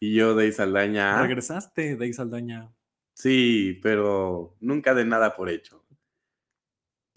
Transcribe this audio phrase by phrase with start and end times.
[0.00, 1.20] Y yo, Dey Saldaña.
[1.22, 2.72] Regresaste, Dey Saldaña.
[3.14, 5.84] Sí, pero nunca de nada por hecho.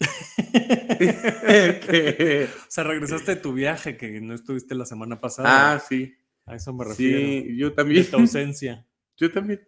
[2.66, 5.74] O sea, regresaste de tu viaje que no estuviste la semana pasada.
[5.74, 6.14] Ah, sí.
[6.46, 7.18] A eso me refiero.
[7.18, 8.10] Sí, yo De también.
[8.10, 8.86] tu ausencia.
[9.16, 9.60] Yo también.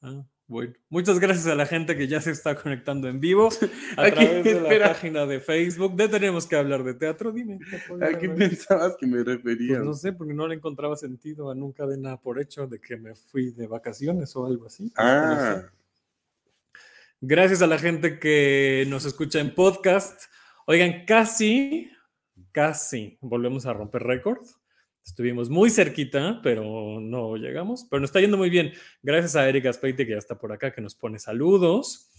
[0.00, 0.74] Ah, bueno.
[0.88, 3.48] Muchas gracias a la gente que ya se está conectando en vivo
[3.96, 4.88] a Aquí, través de la espera.
[4.88, 5.96] página de Facebook.
[5.96, 7.32] De Tenemos que hablar de teatro.
[7.32, 7.58] Dime.
[7.68, 8.36] ¿qué ¿A qué hablar?
[8.50, 9.80] pensabas que me Pues refería?
[9.80, 12.96] no sé, porque no le encontraba sentido a nunca de nada por hecho de que
[12.96, 14.92] me fui de vacaciones o algo así.
[14.94, 15.42] Pues, no sé.
[15.42, 15.72] ah,
[17.20, 20.24] Gracias a la gente que nos escucha en podcast.
[20.66, 21.90] Oigan, casi,
[22.50, 24.38] casi volvemos a romper récord.
[25.04, 27.86] Estuvimos muy cerquita, pero no llegamos.
[27.90, 28.72] Pero nos está yendo muy bien.
[29.02, 32.10] Gracias a Erika Aspeite, que ya está por acá, que nos pone saludos.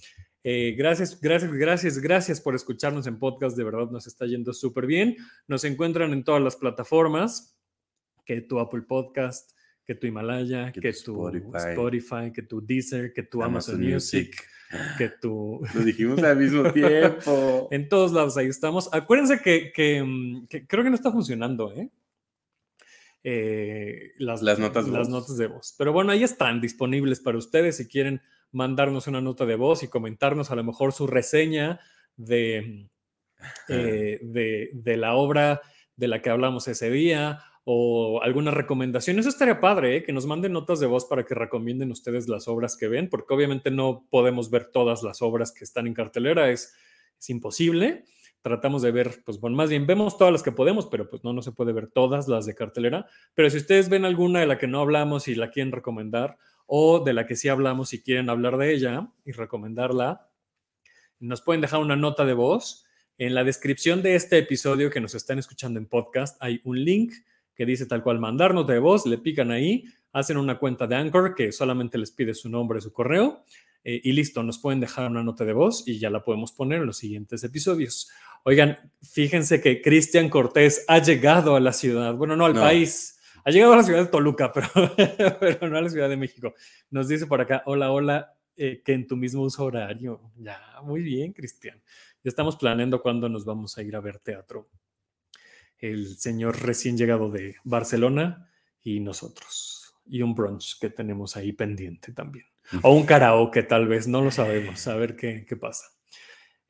[0.44, 3.56] Eh, gracias, gracias, gracias, gracias por escucharnos en podcast.
[3.56, 5.16] De verdad nos está yendo súper bien.
[5.48, 7.58] Nos encuentran en todas las plataformas,
[8.26, 9.52] que tu Apple Podcast,
[9.86, 11.70] que tu Himalaya, que, Que tu Spotify.
[11.70, 12.32] Spotify.
[12.34, 14.36] que tu Deezer, que tu Amazon, Amazon Music,
[14.72, 14.98] Music.
[14.98, 15.62] que tu...
[15.74, 17.70] Lo dijimos al mismo tiempo.
[17.72, 18.90] En todos lados ahí estamos.
[18.94, 21.90] Acuérdense que, que, mm, que creo que no está funcionando, ¿eh?
[23.24, 25.10] Eh, las, Las notas de las voz.
[25.10, 25.76] notas de voz.
[25.78, 28.22] Pero bueno, ahí están disponibles para ustedes si quieren
[28.52, 31.80] mandarnos una nota de voz y comentarnos a lo mejor su reseña
[32.18, 32.90] de,
[33.70, 35.62] eh, de, de la obra
[35.96, 39.20] de la que hablamos ese día o alguna recomendación.
[39.20, 40.04] Eso estaría padre, ¿eh?
[40.04, 43.34] que nos manden notas de voz para que recomienden ustedes las obras que ven, porque
[43.34, 46.76] obviamente no podemos ver todas las obras que están en cartelera, es,
[47.18, 48.04] es imposible.
[48.44, 51.32] Tratamos de ver, pues bueno, más bien vemos todas las que podemos, pero pues no,
[51.32, 53.08] no se puede ver todas las de cartelera.
[53.34, 57.00] Pero si ustedes ven alguna de la que no hablamos y la quieren recomendar, o
[57.00, 60.30] de la que sí hablamos y quieren hablar de ella y recomendarla,
[61.20, 62.86] nos pueden dejar una nota de voz.
[63.18, 67.14] En la descripción de este episodio que nos están escuchando en podcast hay un link
[67.56, 70.96] que dice tal cual mandar nota de voz, le pican ahí, hacen una cuenta de
[70.96, 73.46] Anchor que solamente les pide su nombre, su correo
[73.84, 76.80] eh, y listo, nos pueden dejar una nota de voz y ya la podemos poner
[76.82, 78.10] en los siguientes episodios.
[78.44, 82.62] Oigan, fíjense que Cristian Cortés ha llegado a la ciudad, bueno, no al No.
[82.62, 84.68] país, ha llegado a la ciudad de Toluca, pero,
[85.40, 86.54] pero no a la Ciudad de México.
[86.90, 90.22] Nos dice por acá, hola, hola, eh, que en tu mismo uso horario.
[90.38, 91.82] Ya, muy bien, Cristian.
[92.24, 94.70] Ya estamos planeando cuándo nos vamos a ir a ver teatro.
[95.78, 98.50] El señor recién llegado de Barcelona
[98.82, 99.96] y nosotros.
[100.06, 102.46] Y un brunch que tenemos ahí pendiente también.
[102.82, 104.88] O un karaoke tal vez, no lo sabemos.
[104.88, 105.86] A ver qué, qué pasa.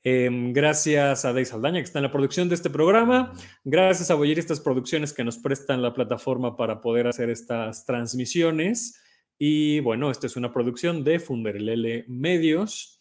[0.05, 3.31] Em, gracias a Dey Saldaña que está en la producción de este programa.
[3.63, 9.01] Gracias a Boyeristas Producciones que nos prestan la plataforma para poder hacer estas transmisiones.
[9.39, 12.99] Y bueno, esta es una producción de Funderlele Medios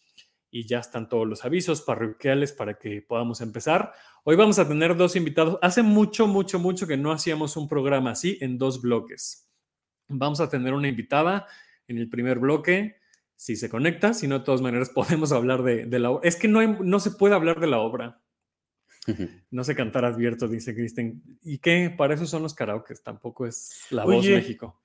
[0.49, 3.91] y ya están todos los avisos parroquiales para que podamos empezar.
[4.23, 5.59] Hoy vamos a tener dos invitados.
[5.61, 9.49] Hace mucho, mucho, mucho que no hacíamos un programa así en dos bloques.
[10.07, 11.47] Vamos a tener una invitada
[11.93, 12.97] en el primer bloque,
[13.35, 16.27] si se conecta, si no, de todas maneras podemos hablar de, de la obra.
[16.27, 18.19] Es que no, hay- no se puede hablar de la obra.
[19.51, 21.21] No sé cantar advierto, dice Kristen.
[21.41, 21.93] ¿Y qué?
[21.97, 24.35] Para eso son los karaokes, tampoco es la voz Oye.
[24.35, 24.81] México.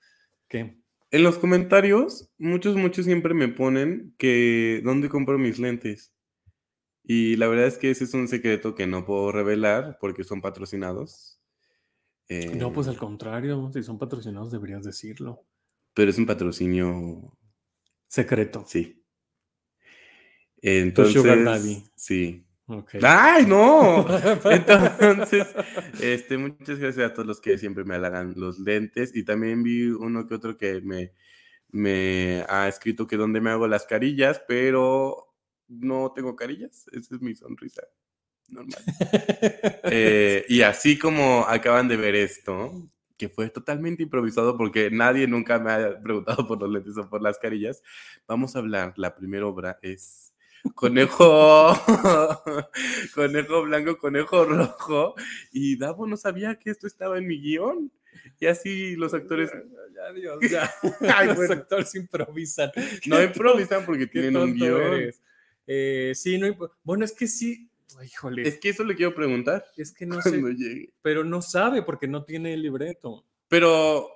[0.48, 0.80] ¿Qué?
[1.10, 6.12] En los comentarios, muchos, muchos siempre me ponen que dónde compro mis lentes.
[7.04, 10.40] Y la verdad es que ese es un secreto que no puedo revelar porque son
[10.42, 11.40] patrocinados.
[12.28, 15.46] Eh, No, pues al contrario, si son patrocinados deberías decirlo.
[15.98, 17.36] Pero es un patrocinio,
[18.06, 18.64] Secreto.
[18.68, 19.04] sí.
[20.62, 21.82] Entonces, sugar daddy.
[21.96, 22.46] sí.
[23.02, 24.06] ¡Ay, no!
[24.48, 25.48] Entonces,
[26.00, 29.10] este, muchas gracias a todos los que siempre me halagan los lentes.
[29.12, 31.14] Y también vi uno que otro que me,
[31.70, 35.34] me ha escrito que donde me hago las carillas, pero
[35.66, 36.86] no tengo carillas.
[36.92, 37.82] Esa es mi sonrisa
[38.46, 38.84] normal.
[39.90, 42.88] Eh, y así como acaban de ver esto,
[43.18, 47.20] que fue totalmente improvisado porque nadie nunca me ha preguntado por los lentes o por
[47.20, 47.82] las carillas,
[48.26, 48.94] vamos a hablar.
[48.96, 50.28] La primera obra es
[50.74, 51.72] Conejo,
[53.14, 55.14] conejo blanco, conejo rojo.
[55.52, 57.92] Y Davo no sabía que esto estaba en mi guion.
[58.40, 60.70] Y así los actores Ya, Dios, ya.
[61.16, 62.70] Ay, Los actores improvisan.
[63.06, 65.10] no improvisan porque tienen un guion.
[65.66, 67.70] Eh, sí, no, bueno, es que sí.
[68.04, 70.92] Híjole, Es que eso le quiero preguntar es que no sé, llegue.
[71.02, 73.24] pero no sabe porque no tiene el libreto.
[73.48, 74.08] Pero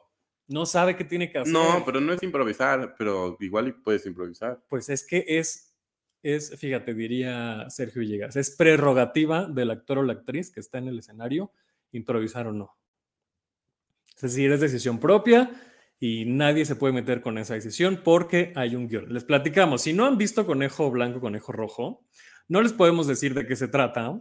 [0.48, 1.52] No sabe qué tiene que hacer.
[1.52, 4.62] No, pero no es improvisar, pero igual puedes improvisar.
[4.68, 5.74] Pues es que es,
[6.22, 10.88] es, fíjate, diría Sergio Villegas, es prerrogativa del actor o la actriz que está en
[10.88, 11.52] el escenario
[11.92, 12.76] improvisar o no.
[14.16, 15.50] Es decir, es decisión propia
[15.98, 19.12] y nadie se puede meter con esa decisión porque hay un guion.
[19.12, 22.04] Les platicamos, si no han visto Conejo Blanco, Conejo Rojo,
[22.52, 24.20] no les podemos decir de qué se trata,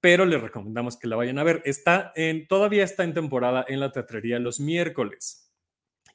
[0.00, 1.62] pero les recomendamos que la vayan a ver.
[1.64, 5.52] Está en, todavía está en temporada en la teatrería los miércoles.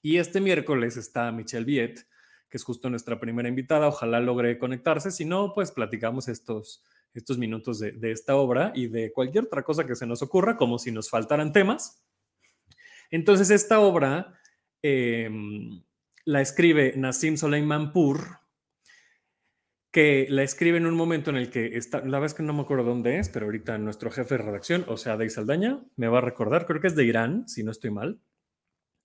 [0.02, 2.08] Y este miércoles está Michelle Viet,
[2.50, 3.90] que es justo nuestra primera invitada.
[3.90, 5.12] Ojalá logre conectarse.
[5.12, 9.86] Si no, pues platicamos estos, estos minutos de, esta obra y de cualquier otra cosa
[9.86, 12.02] que se nos ocurra, como si nos faltaran temas.
[13.12, 14.40] Entonces, esta obra
[14.82, 15.30] eh,
[16.24, 18.40] la escribe Nassim Soleimanpur,
[19.92, 22.62] que la escribe en un momento en el que está, la vez que no me
[22.62, 26.20] acuerdo dónde es, pero ahorita nuestro jefe de redacción, o sea, Dey Saldaña, me va
[26.20, 28.20] a recordar, creo que es de Irán, si no estoy mal.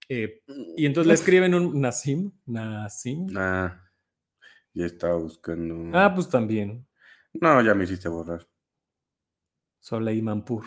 [0.09, 0.43] Eh,
[0.77, 3.27] y entonces la escribe en un Nassim, Nassim.
[3.27, 3.71] Nah,
[4.75, 5.97] ya estaba buscando.
[5.97, 6.87] Ah, pues también.
[7.35, 8.47] No, ya me hiciste borrar.
[9.81, 10.65] Soleimanpur.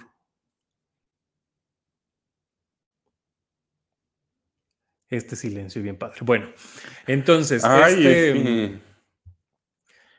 [5.09, 6.17] Este silencio bien padre.
[6.21, 6.50] Bueno,
[7.06, 7.63] entonces.
[7.63, 8.84] Ay, este, es, que...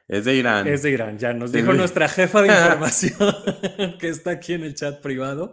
[0.09, 0.67] es, de Irán.
[0.67, 3.35] Es de Irán, ya nos dijo nuestra jefa de información
[3.99, 5.53] que está aquí en el chat privado.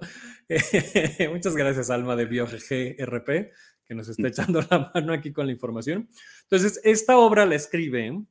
[1.32, 3.28] muchas gracias, Alma de BioGGRP,
[3.86, 6.08] que nos está echando la mano aquí con la información.
[6.44, 8.24] Entonces, esta obra la escribe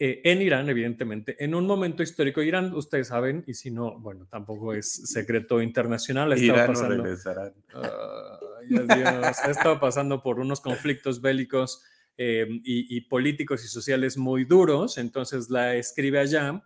[0.00, 2.40] eh, en Irán, evidentemente, en un momento histórico.
[2.40, 6.38] Irán, ustedes saben, y si no, bueno, tampoco es secreto internacional.
[6.38, 7.52] Irán pasando, no regresarán.
[7.74, 11.82] Uh, Dios, ha estado pasando por unos conflictos bélicos
[12.18, 16.62] eh, y, y, políticos y sociales muy duros, entonces la escribe allá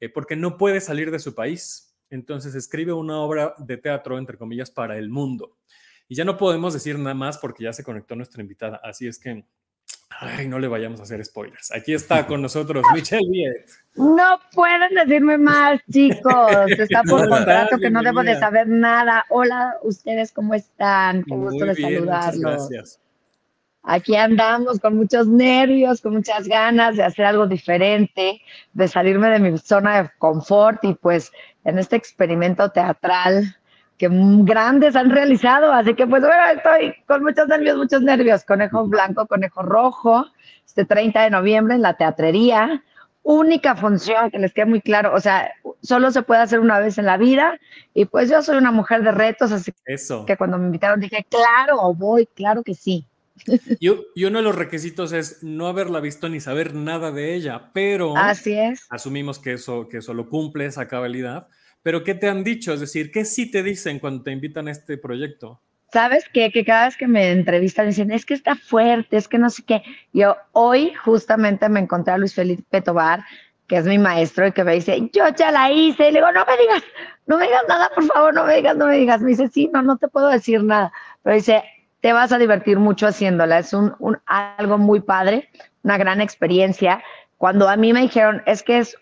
[0.00, 1.96] eh, porque no puede salir de su país.
[2.10, 5.56] Entonces escribe una obra de teatro, entre comillas, para el mundo.
[6.08, 8.80] Y ya no podemos decir nada más porque ya se conectó nuestra invitada.
[8.82, 9.44] Así es que
[10.20, 11.70] Ay, no le vayamos a hacer spoilers.
[11.72, 13.70] Aquí está con nosotros Michelle Viet.
[13.94, 16.70] No pueden decirme más, chicos.
[16.76, 19.26] Está por Hola, contrato que no debo de saber nada.
[19.28, 21.24] Hola, ustedes cómo están.
[21.24, 22.68] Qué gusto de saludarlos.
[22.68, 23.00] Gracias.
[23.82, 28.42] Aquí andamos con muchos nervios, con muchas ganas de hacer algo diferente,
[28.72, 31.32] de salirme de mi zona de confort y pues
[31.64, 33.56] en este experimento teatral
[33.96, 38.86] que grandes han realizado, así que pues bueno, estoy con muchos nervios, muchos nervios, conejo
[38.86, 40.24] blanco, conejo rojo,
[40.64, 42.84] este 30 de noviembre en la teatrería,
[43.22, 45.52] única función que les quede muy claro, o sea,
[45.82, 47.58] solo se puede hacer una vez en la vida.
[47.92, 50.24] Y pues yo soy una mujer de retos, así Eso.
[50.24, 53.06] que cuando me invitaron dije, claro, voy, claro que sí.
[53.80, 57.70] Y, y, uno de los requisitos es no haberla visto ni saber nada de ella,
[57.72, 58.86] pero así es.
[58.90, 61.48] asumimos que eso, que eso lo cumple esa cabalidad.
[61.82, 62.72] Pero ¿qué te han dicho?
[62.72, 65.62] Es decir, ¿qué sí te dicen cuando te invitan a este proyecto?
[65.90, 66.50] ¿Sabes qué?
[66.52, 69.62] Que cada vez que me entrevistan dicen, es que está fuerte, es que no sé
[69.64, 69.82] qué.
[70.12, 73.24] Yo hoy justamente me encontré a Luis Felipe Tobar,
[73.66, 76.08] que es mi maestro, y que me dice, yo ya la hice.
[76.08, 76.82] Y le digo, no me digas,
[77.26, 79.22] no me digas nada, por favor, no me digas, no me digas.
[79.22, 80.92] Me dice, sí, no, no te puedo decir nada.
[81.22, 81.64] Pero dice,
[82.00, 83.58] te vas a divertir mucho haciéndola.
[83.58, 85.48] Es un, un algo muy padre,
[85.82, 87.02] una gran experiencia.
[87.36, 88.96] Cuando a mí me dijeron, es que es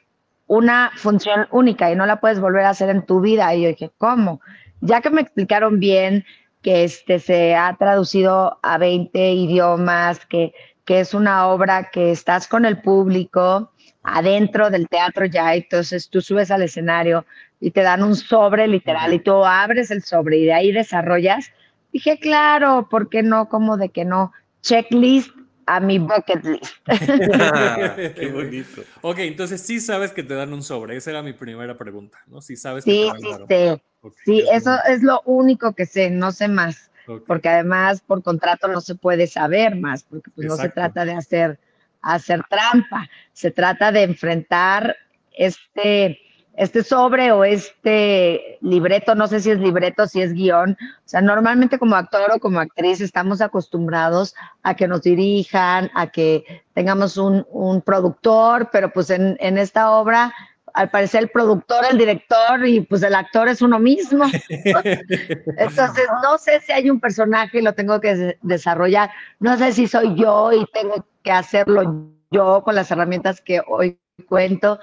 [0.47, 3.55] una función única y no la puedes volver a hacer en tu vida.
[3.55, 4.41] Y yo dije, ¿cómo?
[4.81, 6.25] Ya que me explicaron bien
[6.63, 10.53] que este se ha traducido a 20 idiomas, que,
[10.85, 13.71] que es una obra que estás con el público
[14.07, 17.27] adentro del teatro ya, entonces tú subes al escenario
[17.61, 21.51] y te dan un sobre literal y tú abres el sobre y de ahí desarrollas.
[21.93, 23.49] Dije, claro, ¿por qué no?
[23.49, 24.33] Como de que no?
[24.63, 25.31] Checklist
[25.67, 26.77] a mi bucket list.
[28.15, 28.83] Qué bonito.
[29.03, 30.97] Ok, entonces sí sabes que te dan un sobre.
[30.97, 32.41] Esa era mi primera pregunta, ¿no?
[32.41, 33.83] Sí sabes sí, que te sí, sí.
[34.01, 36.91] Okay, sí, eso es lo único que sé, no sé más.
[37.07, 37.25] Okay.
[37.27, 41.15] Porque además por contrato no se puede saber más, porque pues, no se trata de
[41.15, 41.59] hacer,
[42.03, 44.97] hacer trampa, se trata de enfrentar
[45.33, 46.21] este,
[46.57, 50.73] este sobre o este libreto, no sé si es libreto, si es guion.
[50.73, 56.07] O sea, normalmente como actor o como actriz estamos acostumbrados a que nos dirijan, a
[56.09, 60.33] que tengamos un, un productor, pero pues en, en, esta obra,
[60.73, 64.25] al parecer el productor, el director y pues el actor es uno mismo.
[64.49, 69.11] Entonces, no sé si hay un personaje y lo tengo que desarrollar.
[69.41, 73.99] No sé si soy yo y tengo que hacerlo yo con las herramientas que hoy
[74.29, 74.81] cuento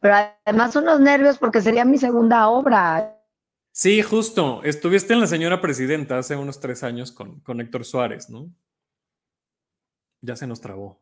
[0.00, 0.14] pero
[0.44, 3.16] además unos nervios porque sería mi segunda obra.
[3.72, 4.62] Sí, justo.
[4.64, 8.52] Estuviste en La Señora Presidenta hace unos tres años con, con Héctor Suárez, ¿no?
[10.22, 11.00] Ya se nos trabó.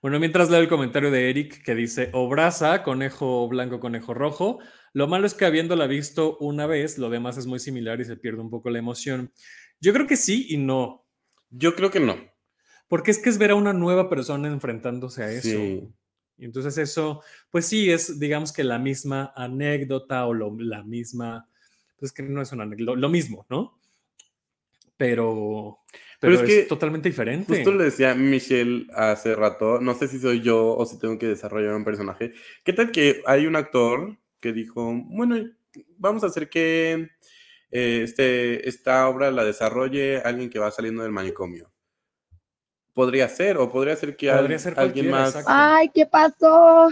[0.00, 4.58] Bueno, mientras leo el comentario de Eric que dice, obraza, conejo blanco, conejo rojo.
[4.92, 8.16] Lo malo es que habiéndola visto una vez, lo demás es muy similar y se
[8.16, 9.32] pierde un poco la emoción.
[9.80, 11.06] Yo creo que sí y no.
[11.50, 12.16] Yo creo que no.
[12.88, 15.48] Porque es que es ver a una nueva persona enfrentándose a eso.
[15.48, 15.88] Sí.
[16.42, 17.22] Y entonces eso,
[17.52, 21.48] pues sí, es digamos que la misma anécdota o lo- la misma,
[21.96, 23.78] pues que no es una anécdota, lo mismo, ¿no?
[24.96, 25.78] Pero,
[26.20, 27.54] Pero pero, es es, que totalmente diferente.
[27.54, 31.28] Justo le decía Michelle hace rato, no sé si soy yo o si tengo que
[31.28, 32.32] desarrollar un personaje.
[32.64, 35.36] ¿Qué tal que hay un actor que dijo, bueno,
[35.96, 37.08] vamos a hacer que
[37.70, 41.71] eh, este, esta obra la desarrolle alguien que va saliendo del manicomio?
[42.94, 45.28] Podría ser, o podría ser que Podría al- ser alguien más...
[45.30, 45.50] exacto.
[45.52, 46.88] Ay, ¿qué pasó?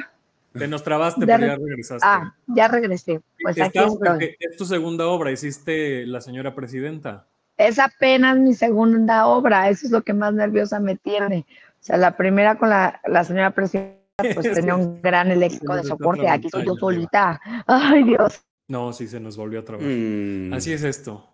[0.52, 2.06] Te nos trabaste, De pero ya regresaste.
[2.08, 3.20] Ah, ya regresé.
[3.42, 4.36] Pues aquí estoy.
[4.40, 7.26] es tu segunda obra, hiciste La Señora Presidenta.
[7.56, 11.44] Es apenas mi segunda obra, eso es lo que más nerviosa me tiene.
[11.48, 13.98] O sea, la primera con la, la señora presidenta,
[14.34, 14.52] pues Sí.
[14.54, 16.28] tenía un gran nos de soporte.
[16.28, 17.40] Aquí soy yo solita.
[17.66, 18.42] Ay, Dios.
[18.68, 19.84] No, sí, se nos volvió a trabar.
[19.86, 21.26] Mm, Así es esto.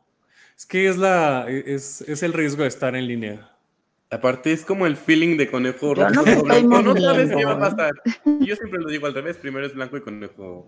[0.56, 3.50] Es que es la es, es el riesgo de estar en línea.
[4.10, 6.22] Aparte es como el feeling de conejo Yo rojo.
[6.24, 7.92] no blanco, No sabes qué va a pasar.
[8.24, 10.66] Yo siempre lo digo al revés, primero es blanco y conejo.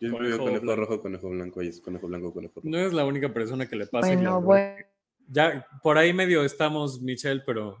[0.00, 0.80] Yo siempre digo Conejo blanco.
[0.80, 2.68] rojo, conejo blanco y es conejo blanco, conejo rojo.
[2.68, 4.08] No es la única persona que le pasa.
[4.08, 4.84] Bueno, bueno.
[5.28, 7.76] Ya por ahí medio estamos, Michelle, pero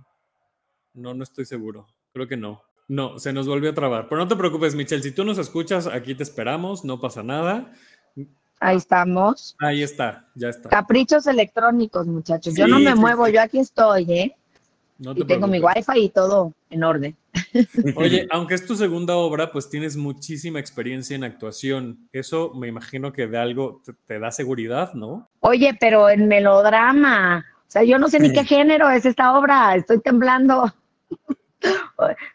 [0.94, 1.88] no, no estoy seguro.
[2.12, 2.62] Creo que no.
[2.86, 4.08] No, se nos volvió a trabar.
[4.08, 5.02] Pero no te preocupes, Michelle.
[5.02, 6.84] Si tú nos escuchas, aquí te esperamos.
[6.84, 7.72] No pasa nada.
[8.60, 9.56] Ahí estamos.
[9.58, 10.68] Ahí está, ya está.
[10.68, 12.54] Caprichos electrónicos, muchachos.
[12.54, 13.32] Yo no me sí, muevo, sí.
[13.32, 14.36] yo aquí estoy, ¿eh?
[14.98, 17.16] No te Y tengo mi wifi y todo en orden.
[17.96, 22.06] Oye, aunque es tu segunda obra, pues tienes muchísima experiencia en actuación.
[22.12, 25.26] Eso me imagino que de algo te, te da seguridad, ¿no?
[25.40, 27.46] Oye, pero en melodrama.
[27.66, 29.74] O sea, yo no sé ni qué género es esta obra.
[29.74, 30.70] Estoy temblando.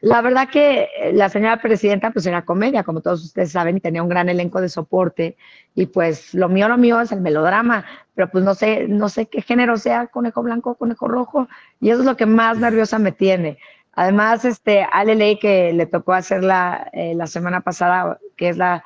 [0.01, 4.03] La verdad que la señora presidenta pues era comedia, como todos ustedes saben, y tenía
[4.03, 5.37] un gran elenco de soporte.
[5.73, 9.25] Y pues lo mío, lo mío es el melodrama, pero pues no sé, no sé
[9.27, 11.47] qué género sea, conejo blanco, conejo rojo,
[11.79, 13.57] y eso es lo que más nerviosa me tiene.
[13.93, 18.83] Además, este, Ale que le tocó hacerla eh, la semana pasada, que es la,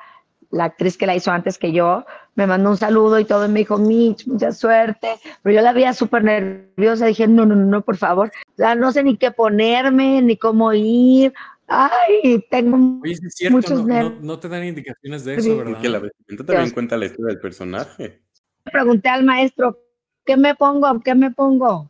[0.50, 2.04] la actriz que la hizo antes que yo,
[2.34, 5.08] me mandó un saludo y todo, y me dijo, Mitch, mucha suerte.
[5.42, 8.32] Pero yo la veía súper nerviosa, dije, no, no, no, por favor.
[8.54, 11.32] O sea, no sé ni qué ponerme, ni cómo ir.
[11.68, 14.20] Ay, tengo Oye, es cierto, Muchos no, no- nervios.
[14.22, 15.48] no te dan indicaciones de Sí.
[15.50, 15.72] eso, ¿verdad?
[15.74, 16.74] Porque la vestimenta también Dios.
[16.74, 18.20] cuenta la historia del personaje.
[18.64, 19.78] le pregunté al maestro,
[20.26, 21.00] ¿qué me pongo?
[21.00, 21.88] ¿Qué me pongo?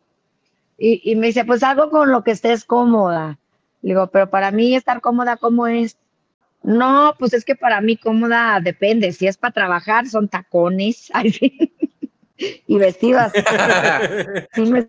[0.77, 3.39] Y, y me dice, pues algo con lo que estés cómoda.
[3.83, 5.97] Le digo, pero para mí estar cómoda, ¿cómo es?
[6.63, 9.13] No, pues es que para mí cómoda depende.
[9.13, 11.75] Si es para trabajar, son tacones ay, sí,
[12.67, 13.33] y vestidas.
[14.55, 14.89] Sí me-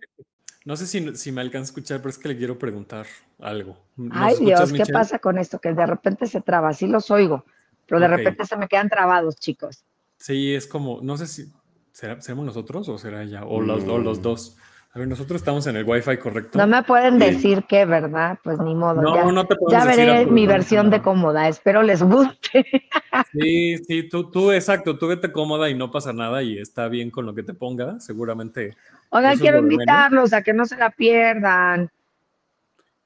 [0.65, 3.07] No sé si, si me alcanza a escuchar, pero es que le quiero preguntar
[3.39, 3.77] algo.
[3.97, 4.93] ¿Nos Ay, escuchas, Dios, ¿qué Michelle?
[4.93, 5.59] pasa con esto?
[5.59, 7.45] Que de repente se traba, sí los oigo,
[7.87, 9.83] pero de repente se me quedan trabados, chicos.
[10.19, 11.51] Sí, es como, no sé si,
[11.93, 13.43] ¿será, ¿seremos nosotros o será ella?
[13.45, 14.21] O los, o los Mm.
[14.21, 14.57] dos.
[14.93, 16.57] A ver, nosotros estamos en el Wi-Fi correcto.
[16.57, 17.25] No me pueden Sí.
[17.27, 18.39] decir qué, ¿verdad?
[18.43, 19.01] Pues ni modo.
[19.01, 21.47] No, ya no te ya decir veré mi versión de cómoda.
[21.47, 22.65] Espero les guste.
[23.33, 27.09] Sí, sí, tú, tú, exacto, tú vete cómoda y no pasa nada y está bien
[27.09, 28.75] con lo que te ponga, seguramente.
[29.09, 31.89] Oigan, quiero invitarlos a que no se la pierdan.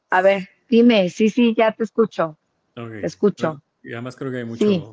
[0.09, 2.37] A ver, dime, sí, sí, ya te escucho.
[2.73, 3.61] Te escucho.
[3.83, 4.83] Y además creo que hay mucho, Sí.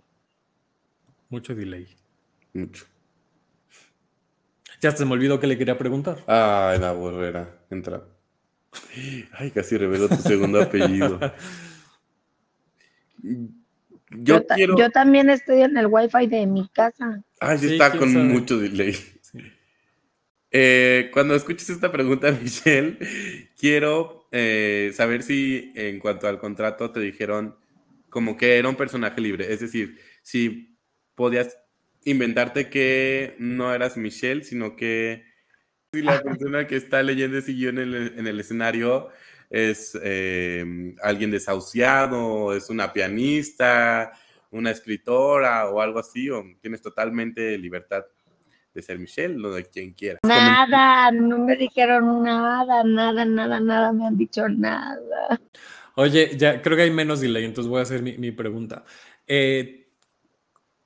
[1.30, 1.88] mucho delay.
[2.52, 2.84] Mucho.
[4.82, 6.18] Ya se me olvidó que le quería preguntar.
[6.26, 7.64] Ay, la borrera.
[7.70, 8.02] Entra.
[9.32, 11.18] Ay, casi reveló tu segundo apellido.
[14.14, 14.76] Yo, ta- quiero.
[14.76, 17.22] yo también estoy en el wifi de mi casa.
[17.40, 18.24] Ay, sí está con sabe.
[18.24, 18.92] mucho delay.
[18.92, 19.38] Sí.
[20.50, 22.98] Eh, cuando escuches esta pregunta, Michelle,
[23.58, 27.56] quiero eh, saber si en cuanto al contrato te dijeron
[28.10, 29.50] como que era un personaje libre.
[29.50, 30.76] Es decir, si
[31.14, 31.56] podías
[32.04, 35.24] inventarte que no eras Michelle, sino que
[35.92, 39.10] si la persona que está leyendo ese guion en el, en el escenario
[39.50, 44.12] es eh, alguien desahuciado, es una pianista,
[44.50, 48.04] una escritora o algo así, o tienes totalmente libertad
[48.72, 50.20] de ser Michelle, lo de quien quiera.
[50.24, 55.38] Nada, no me dijeron nada, nada, nada, nada, me han dicho nada.
[55.96, 58.84] Oye, ya creo que hay menos delay, entonces voy a hacer mi, mi pregunta.
[59.26, 59.81] Eh,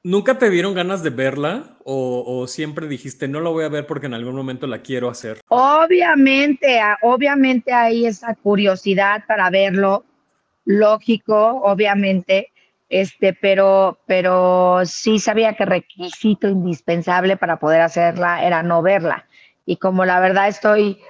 [0.06, 4.06] ¿Nunca te dieron ganas de verla o, siempre dijiste no la voy a ver porque
[4.06, 5.40] en algún momento la quiero hacer?
[5.48, 10.04] Obviamente, a- obviamente hay esa curiosidad para verlo,
[10.64, 12.52] lógico, obviamente,
[12.88, 19.26] este, pero, pero sí sabía que requisito indispensable para poder hacerla era no verla.
[19.64, 21.00] Y como la verdad estoy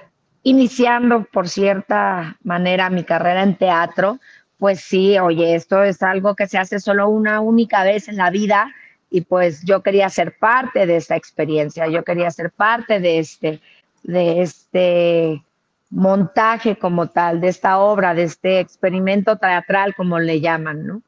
[0.41, 4.19] iniciando por cierta manera mi carrera en teatro,
[4.57, 8.31] pues sí, oye, esto es algo que se hace solo una única vez en la
[8.31, 8.73] vida
[9.09, 13.61] y pues yo quería ser parte de esta experiencia, yo quería ser parte de este,
[14.03, 15.43] de este
[15.89, 21.01] montaje como tal de esta obra, de este experimento teatral, como le llaman, ¿no?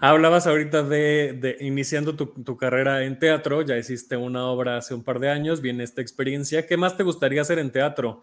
[0.00, 5.04] Hablabas ahorita de, iniciando tu, tu, carrera en teatro, ya hiciste una obra hace un
[5.04, 6.66] par de años, viene esta experiencia.
[6.66, 8.22] ¿Qué más te gustaría hacer en teatro?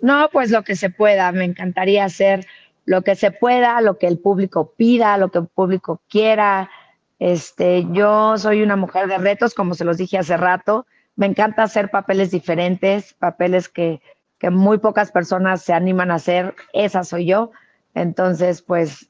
[0.00, 2.46] No, pues lo que se pueda, me encantaría hacer
[2.84, 6.70] lo que se pueda, lo que el público pida, lo que el público quiera.
[7.18, 10.86] Este, yo soy una mujer de retos, como se los dije hace rato.
[11.16, 14.00] Me encanta hacer papeles diferentes, papeles que,
[14.38, 16.54] que muy pocas personas se animan a hacer.
[16.72, 17.50] Esa soy yo.
[17.94, 19.08] Entonces, pues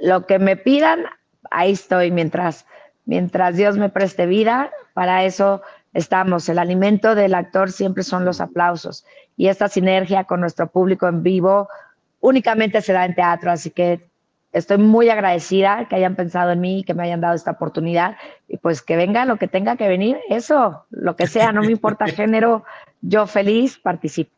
[0.00, 1.04] lo que me pidan,
[1.50, 2.66] ahí estoy mientras,
[3.04, 4.70] mientras Dios me preste vida.
[4.94, 5.62] Para eso
[5.94, 6.48] estamos.
[6.48, 9.04] El alimento del actor siempre son los aplausos
[9.36, 11.68] y esta sinergia con nuestro público en vivo
[12.20, 13.50] únicamente se da en teatro.
[13.50, 14.08] Así que
[14.52, 18.16] estoy muy agradecida que hayan pensado en mí que me hayan dado esta oportunidad
[18.48, 21.72] y pues que venga lo que tenga que venir, eso, lo que sea, no me
[21.72, 22.64] importa género,
[23.00, 24.32] yo feliz participo.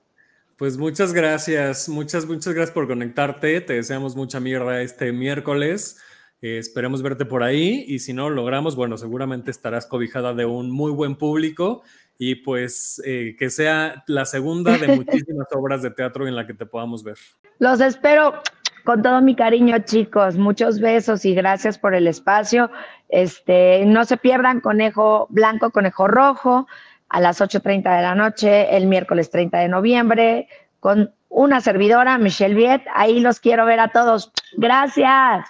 [0.56, 3.62] Pues muchas gracias, muchas, muchas gracias por conectarte.
[3.62, 5.98] Te deseamos mucha mierda este miércoles.
[6.42, 10.44] Eh, esperemos verte por ahí y si no lo logramos, bueno, seguramente estarás cobijada de
[10.44, 11.82] un muy buen público
[12.18, 16.52] y pues eh, que sea la segunda de muchísimas obras de teatro en la que
[16.52, 17.16] te podamos ver.
[17.58, 18.42] Los espero
[18.84, 20.36] con todo mi cariño, chicos.
[20.36, 22.70] Muchos besos y gracias por el espacio.
[23.08, 26.66] Este, no se pierdan Conejo Blanco, Conejo Rojo
[27.08, 32.54] a las 8.30 de la noche, el miércoles 30 de noviembre, con una servidora, Michelle
[32.54, 32.82] Viet.
[32.94, 34.32] Ahí los quiero ver a todos.
[34.56, 35.46] Gracias.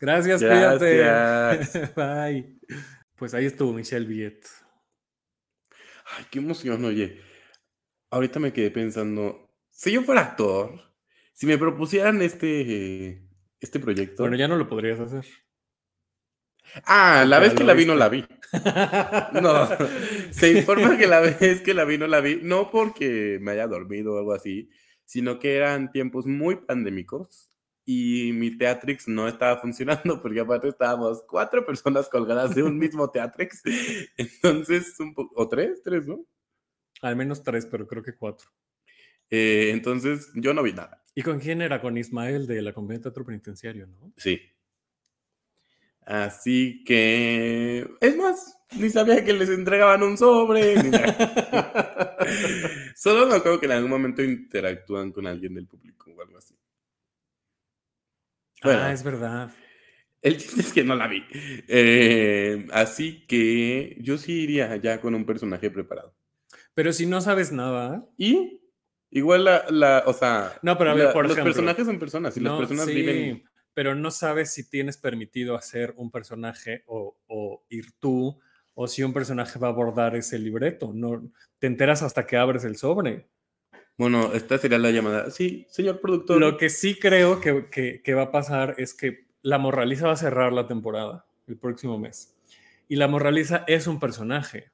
[0.00, 1.94] Gracias, Gracias.
[1.96, 2.58] Bye.
[3.16, 4.46] Pues ahí estuvo Michelle Viet.
[6.16, 7.20] Ay, qué emoción, oye.
[8.10, 10.87] Ahorita me quedé pensando, si yo fuera actor,
[11.38, 13.22] si me propusieran este,
[13.60, 14.24] este proyecto.
[14.24, 15.24] Bueno, ya no lo podrías hacer.
[16.84, 18.26] Ah, la vez que la vi no la vi.
[19.40, 19.68] No,
[20.32, 23.68] se informa que la vez que la vi no la vi, no porque me haya
[23.68, 24.68] dormido o algo así,
[25.04, 27.52] sino que eran tiempos muy pandémicos
[27.84, 33.12] y mi Teatrix no estaba funcionando porque aparte estábamos cuatro personas colgadas de un mismo
[33.12, 33.62] Teatrix.
[34.16, 36.18] Entonces, un o tres, tres, ¿no?
[37.00, 38.48] Al menos tres, pero creo que cuatro.
[39.30, 40.97] Eh, entonces, yo no vi nada.
[41.18, 41.80] ¿Y con quién era?
[41.80, 44.12] Con Ismael de la Compañía de Teatro Penitenciario, ¿no?
[44.16, 44.40] Sí.
[46.06, 50.76] Así que, es más, ni sabía que les entregaban un sobre.
[52.94, 56.54] Solo no creo que en algún momento interactúan con alguien del público o algo así.
[58.62, 59.50] ah, es verdad.
[60.22, 61.24] El chiste es que no la vi.
[61.66, 66.14] Eh, así que yo sí iría ya con un personaje preparado.
[66.74, 68.08] Pero si no sabes nada.
[68.16, 68.60] ¿Y?
[69.10, 70.58] Igual la, la o sea.
[70.62, 73.42] No, pero a ver, por los personajes son personas y las personas viven
[73.78, 78.36] pero no sabes si tienes permitido hacer un personaje o, ir tú
[78.74, 80.90] o si un personaje va a abordar ese libreto.
[80.92, 83.28] No, te enteras hasta que abres el sobre.
[83.96, 85.30] Bueno, esta sería la llamada.
[85.30, 86.40] Sí, señor productor.
[86.40, 90.52] Lo que sí creo que, va a pasar es que la Morraliza va a cerrar
[90.52, 92.36] la temporada el próximo mes.
[92.88, 94.72] Y la Morraliza es un personaje.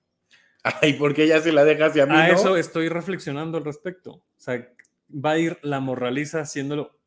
[0.65, 2.15] Ay, ¿por qué ella se la deja hacia mí?
[2.17, 4.13] A eso estoy reflexionando al respecto.
[4.13, 4.69] O sea,
[5.09, 6.99] va a ir la Morraliza haciéndolo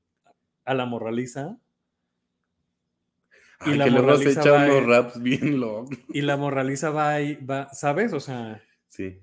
[0.64, 1.58] a la Morraliza
[3.66, 5.98] y la que luego se echa unos raps bien locos.
[6.10, 8.14] Y la morraliza va ahí, va, ¿sabes?
[8.14, 8.64] O sea.
[8.88, 9.20] Sí.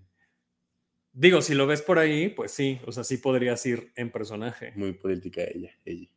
[1.12, 4.72] Digo, si lo ves por ahí, pues sí, o sea, sí podrías ir en personaje.
[4.74, 6.08] Muy política ella, ella.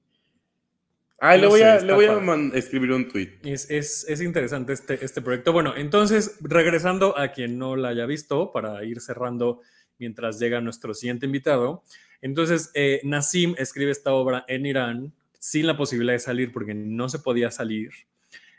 [1.20, 3.40] Ah, le voy, a, le voy a escribir un tweet.
[3.44, 5.52] Es, es, es, interesante este, este proyecto.
[5.52, 9.62] Bueno, entonces, regresando a quien no la haya visto, para ir cerrando
[9.98, 11.84] mientras llega nuestro siguiente invitado.
[12.22, 17.10] Entonces, eh, Nassim escribe esta obra en Irán sin la posibilidad de salir porque no
[17.10, 17.90] se podía salir.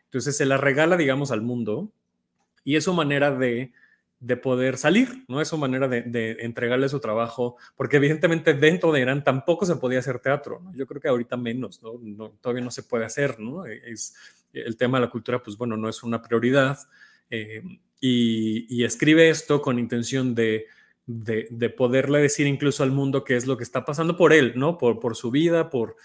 [0.05, 1.93] Entonces se la regala, digamos, al mundo
[2.65, 3.73] y es su manera de,
[4.43, 5.41] poder salir, ¿no?
[5.41, 10.01] Es su manera de, entregarle su trabajo, porque evidentemente dentro de Irán tampoco se podía
[10.01, 10.73] hacer teatro, ¿no?
[10.75, 12.31] Yo creo que ahorita menos, ¿no?
[12.41, 13.65] todavía no se puede hacer, ¿no?
[13.67, 14.15] Es,
[14.53, 16.79] el tema de la cultura, pues bueno, no es una prioridad.
[17.31, 17.63] Eh,
[18.01, 20.67] y, escribe esto con intención de,
[21.07, 24.79] de, poderle decir incluso al mundo qué es lo que está pasando por él, ¿no?
[24.79, 25.97] Por, por su vida, por,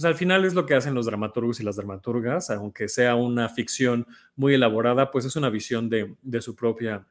[0.00, 3.50] pues al final es lo que hacen los dramaturgos y las dramaturgas, aunque sea una
[3.50, 7.06] ficción muy elaborada, pues es una visión de, su propia,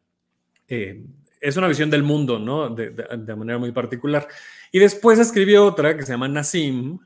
[0.70, 1.04] eh,
[1.42, 2.70] es una visión del mundo, ¿no?
[2.70, 4.28] De, manera muy particular.
[4.72, 7.00] Y después escribió otra que se llama Nassim,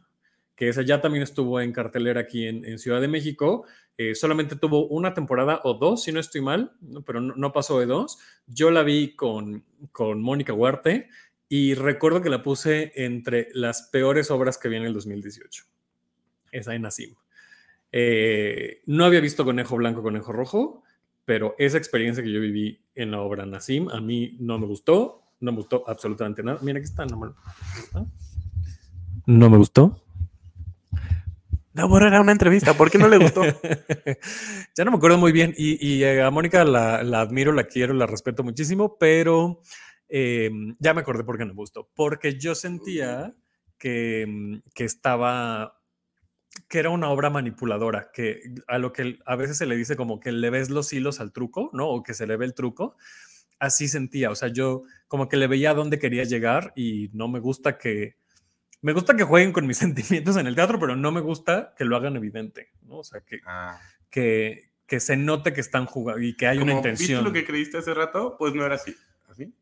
[0.56, 3.66] que esa ya también estuvo en cartelera aquí en, Ciudad de México.
[3.98, 6.72] Eh, solamente tuvo una temporada o dos, si no estoy mal,
[7.06, 8.18] pero no, pasó de dos.
[8.48, 11.10] Yo la vi con, con Mónica Huarte
[11.48, 15.66] y recuerdo que la puse entre las peores obras que vi en el 2018
[16.54, 17.16] esa de Nassim.
[17.92, 20.84] Eh, no había visto Conejo Blanco, Conejo Rojo,
[21.26, 25.24] pero esa experiencia que yo viví en la obra Nassim a mí no me gustó,
[25.40, 26.60] no me gustó absolutamente nada.
[26.62, 27.36] Mira, aquí está, no
[29.26, 30.04] No me gustó.
[31.74, 32.76] No, era una entrevista.
[32.76, 33.42] ¿Por qué no le gustó?
[34.76, 35.54] ya no me acuerdo muy bien.
[35.58, 39.60] Y, y eh, a Mónica la, la, admiro, la quiero, la respeto muchísimo, pero
[40.08, 41.90] eh, ya me acordé por qué no me gustó.
[41.96, 43.36] Porque yo sentía
[43.80, 45.82] que, que estaba
[46.68, 50.20] que era una obra manipuladora, que a lo que a veces se le dice como
[50.20, 51.88] que le ves los hilos al truco, ¿no?
[51.90, 52.96] O que se le ve el truco.
[53.60, 57.28] Así sentía, o sea, yo como que le veía a dónde quería llegar y no
[57.28, 58.18] me gusta que,
[58.82, 59.78] me gusta que jueguen con mis
[60.26, 62.98] sentimientos en el teatro, pero no me gusta que lo hagan evidente, ¿no?
[63.00, 63.80] O sea, que, Ah.
[64.10, 67.24] que, que se note que están jugando y que hay una Como, intención.
[67.24, 68.36] ¿Viste lo que creíste hace rato?
[68.38, 68.96] Pues no era así.
[69.30, 69.54] ¿Así?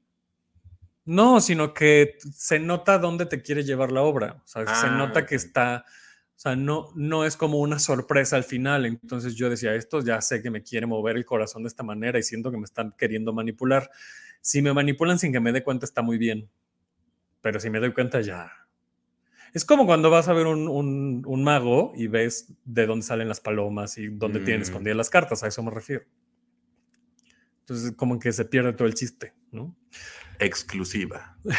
[1.05, 4.41] No, sino que se nota dónde te quiere llevar la obra.
[4.43, 5.85] O sea, se Ah, nota que está,
[6.41, 8.85] sea, no, no es como una sorpresa al final.
[8.85, 12.17] Entonces yo decía, esto ya sé que me quiere mover el corazón de esta manera
[12.19, 13.89] y siento que me están queriendo manipular.
[14.41, 16.49] Si me manipulan sin que me dé cuenta, está muy bien.
[17.41, 18.51] Pero si me doy cuenta, ya.
[19.53, 23.27] Es como cuando vas a ver un, un- un mago y ves de dónde salen
[23.27, 24.63] las palomas y dónde tienen Mm.
[24.63, 26.05] escondidas las cartas, a eso me refiero.
[27.61, 29.75] Entonces, como que se pierde todo el chiste, ¿no?
[30.39, 31.37] Exclusiva.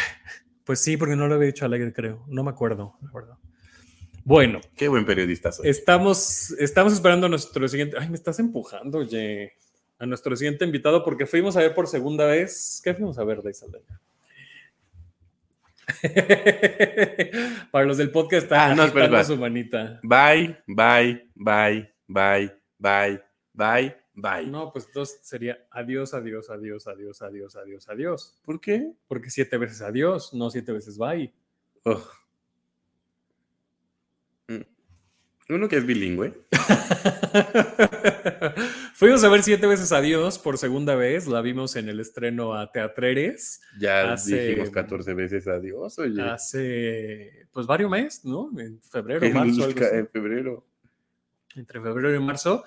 [0.65, 2.25] Pues sí, porque no lo había dicho al aire, creo.
[2.29, 3.35] No me acuerdo, la verdad.
[4.25, 5.69] Bueno, Qué buen periodista soy.
[5.69, 7.97] estamos, estamos esperando a nuestro siguiente.
[7.99, 9.53] Ay, me estás empujando, oye.
[9.99, 12.81] A nuestro siguiente invitado, porque fuimos a ver por segunda vez.
[12.83, 14.01] ¿Qué fuimos a ver de Saldaña?
[17.71, 20.01] Para los del podcast, está Ah, no, espera, su manita.
[20.03, 24.47] Bye, bye, bye, bye, bye, bye, bye.
[24.47, 28.39] No, pues entonces sería adiós, adiós, adiós, adiós, adiós, adiós, adiós.
[28.45, 28.93] ¿Por qué?
[29.09, 31.33] Porque siete veces adiós, no siete veces bye.
[31.85, 32.03] Ugh.
[34.49, 34.63] Mm.
[35.49, 36.33] Uno que es bilingüe.
[38.95, 41.27] Fuimos a ver siete veces adiós por segunda vez.
[41.27, 46.23] La vimos en el estreno a Teatreres Ya Hace- dijimos 14 veces adiós, oye.
[46.23, 48.51] hace pues varios meses, ¿no?
[48.59, 49.97] En febrero, En, marzo, algo así.
[49.97, 50.65] en febrero.
[51.57, 52.65] entre febrero y marzo.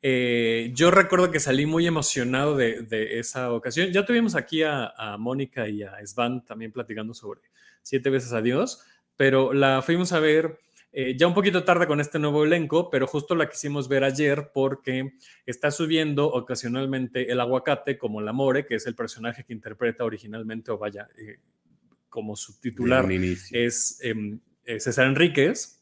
[0.00, 3.90] Eh, yo recuerdo que salí muy emocionado de, de esa ocasión.
[3.90, 7.40] Ya tuvimos aquí a, a Mónica y a Svan también platicando sobre
[7.82, 8.84] Siete veces Adiós,
[9.16, 10.60] pero la fuimos a ver
[10.92, 14.50] eh, ya un poquito tarde con este nuevo elenco, pero justo la quisimos ver ayer
[14.54, 15.12] porque
[15.44, 20.70] está subiendo ocasionalmente el aguacate como la More, que es el personaje que interpreta originalmente,
[20.70, 21.40] o vaya, eh,
[22.08, 23.58] como su titular De un inicio.
[23.58, 25.77] es em, eh, César Enríquez.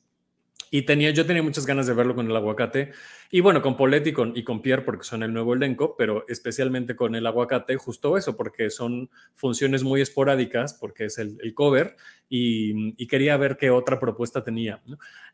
[0.71, 2.93] Y tenía, yo tenía muchas ganas de verlo con el aguacate.
[3.31, 7.15] Y bueno, con Poletti y con, Pierre, porque son el nuevo elenco, pero especialmente con
[7.15, 11.97] el aguacate, justo eso, porque son funciones muy esporádicas, porque es el, cover,
[12.29, 14.81] y, quería ver qué otra propuesta tenía.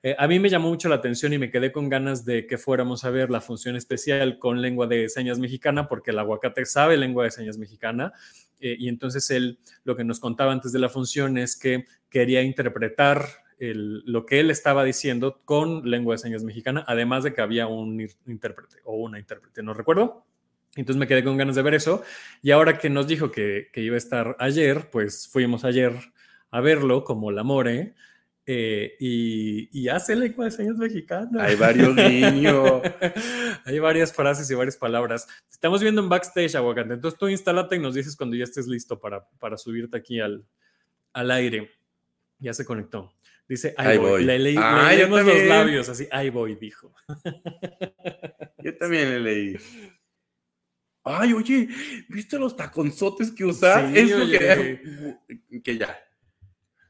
[0.02, 2.58] Eh, a mí me llamó mucho la atención y me quedé con ganas de que
[2.58, 6.96] fuéramos a ver la función especial con lengua de señas mexicana, porque el aguacate sabe
[6.96, 8.12] lengua de señas mexicana.
[8.60, 12.42] eh, y entonces él lo que nos contaba antes de la función es que quería
[12.42, 13.26] interpretar
[13.70, 17.66] el- lo que él estaba diciendo con lengua de señas mexicana, además de que había
[17.68, 20.24] un intérprete o una intérprete, no recuerdo.
[20.74, 22.02] Entonces me quedé con ganas de ver eso.
[22.42, 25.92] Y ahora que nos dijo que, que iba a estar ayer, pues fuimos ayer
[26.50, 27.94] a verlo como la More.
[28.46, 31.44] eh, y, y hace lengua de señas mexicana.
[31.44, 32.82] Hay varios niños.
[33.64, 35.28] Hay varias frases y varias palabras.
[35.50, 36.94] Estamos viendo en backstage, Aguacate.
[36.94, 40.44] Entonces tú instálate y nos dices cuando ya estés listo para, para subirte aquí al,
[41.12, 41.70] al aire.
[42.40, 43.12] Ya se conectó.
[43.48, 44.10] Dice, ahí, Ahí voy.
[44.10, 44.24] voy.
[44.24, 46.94] Le, leí- Ah, le yo leímos los labios, así, ahí voy, dijo.
[48.58, 49.56] Yo también le leí.
[51.04, 51.68] Ay, oye,
[52.08, 53.90] ¿viste los taconzotes que usa?
[53.92, 54.38] Sí, es lo oye.
[54.38, 55.98] que, que ya.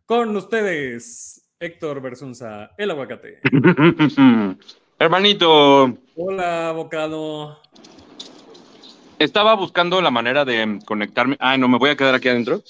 [0.04, 3.40] Con ustedes, Héctor Versunza, el aguacate.
[4.98, 7.60] Hermanito, Hola, abocado.
[9.18, 11.36] estaba buscando la manera de conectarme.
[11.40, 12.62] Ah, no, me voy a quedar aquí adentro.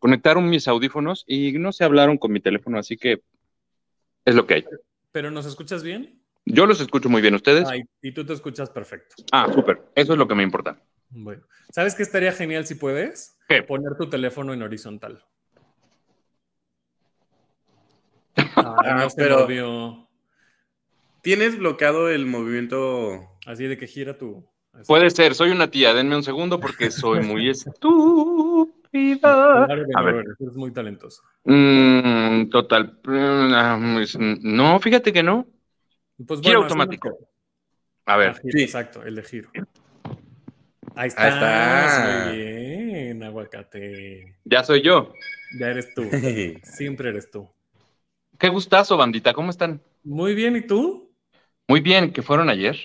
[0.00, 3.22] Conectaron mis audífonos y no se hablaron con mi teléfono, así que
[4.24, 4.64] es lo que hay.
[5.12, 6.22] ¿Pero nos escuchas bien?
[6.46, 7.68] Yo los escucho muy bien, ¿ustedes?
[7.68, 9.16] Ay, y tú te escuchas perfecto.
[9.30, 9.82] Ah, súper.
[9.94, 10.82] Eso es lo que me importa.
[11.10, 13.38] Bueno, ¿sabes qué estaría genial si puedes?
[13.46, 13.62] ¿Qué?
[13.62, 15.22] Poner tu teléfono en horizontal.
[18.56, 20.08] Ah, no pero-.
[21.22, 23.36] ¿Tienes bloqueado el movimiento?
[23.44, 24.48] Así de que gira tu.
[24.72, 24.84] así.
[24.86, 27.50] Puede ser, soy una tía, denme un segundo porque soy muy
[29.52, 30.24] Claro que A no, ver.
[30.24, 31.22] eres, eres muy talentoso.
[31.44, 32.98] Mm, total.
[33.04, 35.46] Mm, ah, pues, No, fíjate que no.
[36.26, 37.18] Pues Giro así automático.
[38.06, 38.64] A ver, giro, sí.
[38.64, 39.50] Exacto, el de giro.
[40.94, 41.34] Ahí Ahí estás.
[41.34, 42.02] está.
[42.02, 44.36] Muy bien, aguacate.
[44.44, 45.12] ya soy yo.
[45.60, 46.10] Ya eres tú.
[46.64, 47.48] Siempre eres tú.
[48.38, 49.32] Qué gustazo, bandita.
[49.34, 49.80] ¿Cómo están?
[50.04, 51.10] Muy bien, ¿y tú?
[51.68, 52.76] Muy bien, que fueron ayer.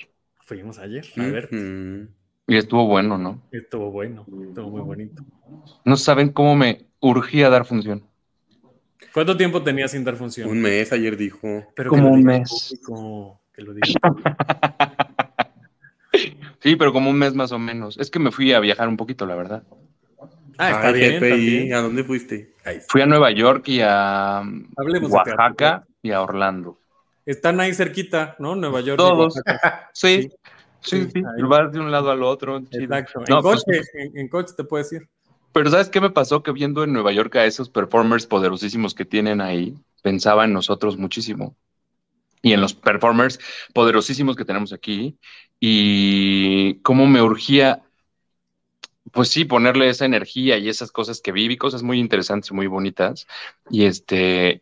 [0.46, 1.06] Fuimos ayer.
[1.18, 2.08] A ver, Ujú.
[2.46, 3.42] Y estuvo bueno, ¿no?
[3.50, 5.22] estuvo bueno, estuvo muy bonito.
[5.84, 8.04] No saben cómo me urgía dar función.
[9.12, 10.48] ¿Cuánto tiempo tenía sin dar función?
[10.48, 11.64] Un mes, ayer dijo.
[11.74, 12.48] Pero Como un mes.
[12.84, 13.86] público, que lo diga.
[16.60, 17.96] Sí, pero como un mes más o menos.
[17.98, 19.62] Es que me fui a viajar un poquito, la verdad.
[20.58, 21.72] Ah, está Ay, bien, GPI.
[21.72, 22.54] ¿A dónde fuiste?
[22.88, 24.38] Fui a Nueva York y a
[24.76, 26.80] Hablemos Oaxaca y a Orlando.
[27.24, 28.56] Están ahí cerquita, ¿no?
[28.56, 28.94] Nueva York.
[28.94, 29.36] y Todos.
[29.36, 29.90] Oaxaca.
[29.92, 30.32] Sí, Sí.
[30.80, 31.22] Sí, Sí, sí.
[31.24, 31.42] ahí.
[31.42, 32.66] Vas de un lado al otro.
[32.70, 33.20] Exacto.
[33.28, 35.08] No, en, pues, coche, en, en coche te puedes ir.
[35.52, 36.42] pero ¿sabes qué me pasó?
[36.42, 40.96] Que viendo en Nueva York a esos performers poderosísimos que tienen ahí, pensaba en nosotros
[40.98, 41.56] muchísimo.
[42.42, 43.38] Y en los performers
[43.74, 45.18] poderosísimos que tenemos aquí.
[45.60, 47.82] Y cómo me urgía,
[49.12, 52.66] pues sí, ponerle esa energía y esas cosas que viví, cosas muy interesantes y muy
[52.66, 53.26] bonitas.
[53.70, 54.60] Y este,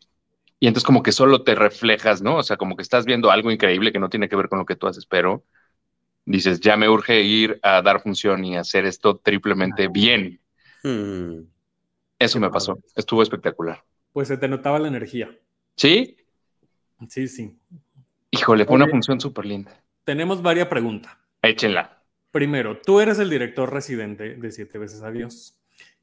[0.61, 2.37] y entonces como que solo te reflejas, ¿no?
[2.39, 4.67] O sea, como que estás viendo algo increíble que no tiene que ver con lo
[4.67, 5.45] que tú haces, pero
[6.25, 10.41] dices, ya me urge ir a dar función y hacer esto triplemente bien.
[10.83, 11.41] hmm.
[12.19, 12.53] Eso Qué me padre.
[12.53, 12.79] pasó.
[12.95, 13.83] Estuvo espectacular.
[14.13, 15.31] Pues se te notaba la energía.
[15.77, 16.17] ¿Sí?
[17.09, 17.59] Sí, sí.
[18.31, 19.83] Híjole, fue una función súper linda.
[20.05, 21.17] Tenemos varias preguntas.
[21.43, 22.03] Échenla.
[22.31, 25.59] Primero, tú eres el director residente de Siete veces Adiós.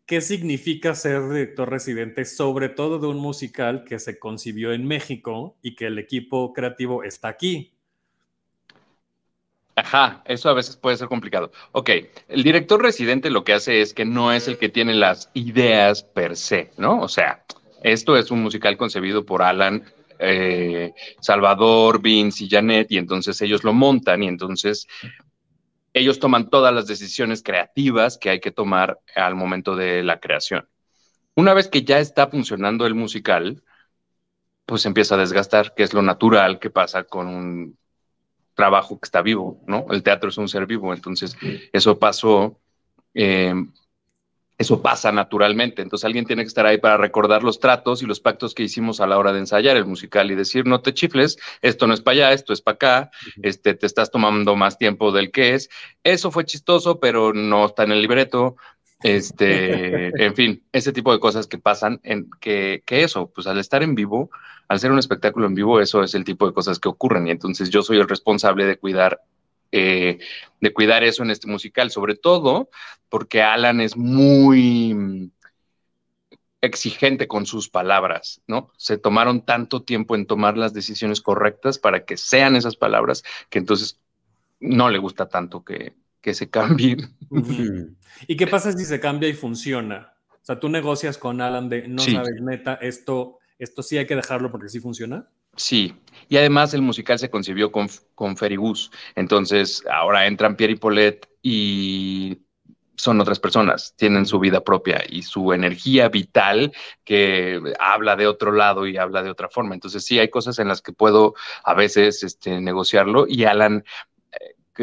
[0.05, 5.57] ¿Qué significa ser director residente, sobre todo de un musical que se concibió en México
[5.61, 7.73] y que el equipo creativo está aquí?
[9.83, 11.51] Ajá, eso a veces puede ser complicado.
[11.71, 11.89] Ok,
[12.27, 16.03] el director residente lo que hace es que no es el que tiene las ideas
[16.03, 17.01] per se, ¿no?
[17.01, 17.43] O sea,
[17.81, 19.83] esto es un musical concebido por Alan,
[20.19, 24.87] eh, Salvador, Vince y Janet, y entonces ellos lo montan y entonces
[25.93, 30.69] ellos toman todas las decisiones creativas que hay que tomar al momento de la creación.
[31.33, 33.63] Una vez que ya está funcionando el musical,
[34.67, 37.80] pues empieza a desgastar, que es lo natural que pasa con un
[38.61, 39.87] trabajo que está vivo, ¿no?
[39.89, 41.35] El teatro es un ser vivo, entonces
[41.73, 42.59] eso pasó,
[43.15, 43.55] eh,
[44.55, 45.81] eso pasa naturalmente.
[45.81, 49.01] Entonces alguien tiene que estar ahí para recordar los tratos y los pactos que hicimos
[49.01, 52.01] a la hora de ensayar el musical y decir, no te chifles, esto no es
[52.01, 55.71] para allá, esto es para acá, este, te estás tomando más tiempo del que es.
[56.03, 58.57] Eso fue chistoso, pero no está en el libreto.
[59.03, 63.57] Este, en fin, ese tipo de cosas que pasan, en que, que eso, pues al
[63.57, 64.29] estar en vivo,
[64.67, 67.27] al ser un espectáculo en vivo, eso es el tipo de cosas que ocurren.
[67.27, 69.21] Y entonces yo soy el responsable de cuidar,
[69.71, 70.19] eh,
[70.59, 72.69] de cuidar eso en este musical, sobre todo
[73.09, 75.31] porque Alan es muy mm,
[76.61, 78.71] exigente con sus palabras, ¿no?
[78.77, 83.59] Se tomaron tanto tiempo en tomar las decisiones correctas para que sean esas palabras que
[83.59, 83.99] entonces
[84.59, 87.15] no le gusta tanto que, que se cambien.
[87.29, 87.95] Hmm.
[88.27, 90.13] ¿Y qué pasa si se cambia y funciona?
[90.29, 92.11] O sea, tú negocias con Alan de, no Sí.
[92.13, 95.27] sabes, neta, esto, esto sí hay que dejarlo porque sí funciona.
[95.55, 95.93] Sí,
[96.29, 101.27] y además el musical se concibió con, con Feribus, entonces ahora entran Pierre y Paulette
[101.41, 102.37] y
[102.95, 106.71] son otras personas, tienen su vida propia y su energía vital
[107.03, 109.73] que habla de otro lado y habla de otra forma.
[109.73, 113.83] Entonces sí hay cosas en las que puedo a veces este, negociarlo y Alan eh,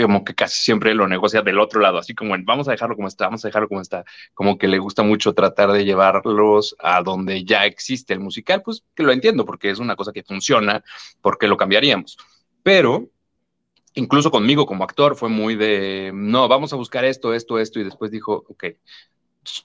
[0.03, 2.97] como que casi siempre lo negocia del otro lado, así como en, vamos a dejarlo
[2.97, 6.77] como está, vamos a dejarlo como está, como que le gusta mucho tratar de llevarlos
[6.79, 10.23] a donde ya existe el musical, pues que lo entiendo porque es una cosa que
[10.23, 10.83] funciona,
[11.21, 12.19] porque lo cambiaríamos.
[12.63, 13.09] Pero
[13.95, 17.85] incluso conmigo como actor fue muy de, no, vamos a buscar esto, esto, esto, y
[17.85, 18.65] después dijo, ok,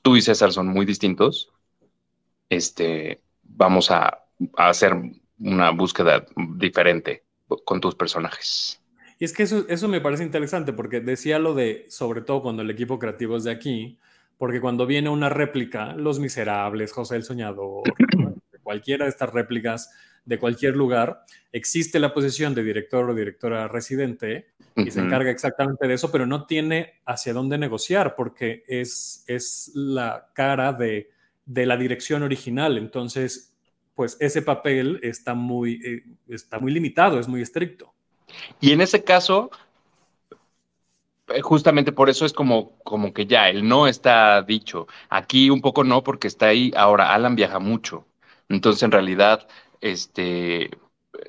[0.01, 1.51] tú y César son muy distintos,
[2.49, 4.25] este, vamos a,
[4.57, 4.95] a hacer
[5.39, 7.23] una búsqueda diferente
[7.65, 8.82] con tus personajes.
[9.23, 12.61] Y es que eso, eso me parece interesante porque decía lo de, sobre todo cuando
[12.61, 13.97] el equipo creativo es de aquí,
[14.37, 17.83] porque cuando viene una réplica, Los Miserables, José el Soñador,
[18.63, 19.91] cualquiera de estas réplicas
[20.25, 25.87] de cualquier lugar, existe la posición de director o directora residente y se encarga exactamente
[25.87, 31.11] de eso, pero no tiene hacia dónde negociar porque es, es la cara de,
[31.45, 32.77] de la dirección original.
[32.77, 33.55] Entonces,
[33.95, 37.92] pues ese papel está muy, eh, está muy limitado, es muy estricto.
[38.61, 39.51] Y en ese caso,
[41.27, 44.87] eh, justamente por eso es como, como que ya, el no está dicho.
[45.09, 46.71] Aquí un poco no, porque está ahí.
[46.75, 48.07] Ahora, Alan viaja mucho.
[48.49, 49.47] Entonces, en realidad,
[49.81, 50.69] este,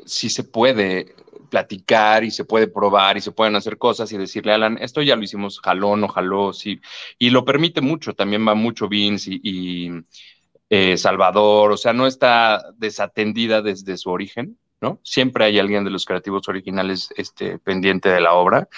[0.07, 1.15] sí se puede
[1.51, 5.17] platicar y se puede probar y se pueden hacer cosas y decirle Alan, esto ya
[5.17, 6.81] lo hicimos, jaló, no jaló, sí.
[7.19, 9.93] Y lo permite mucho, también va mucho Vince y, y
[10.71, 15.01] eh, Salvador, o sea, no está desatendida desde su origen, ¿no?
[15.03, 18.69] Siempre hay alguien de los creativos originales este, pendiente de la obra,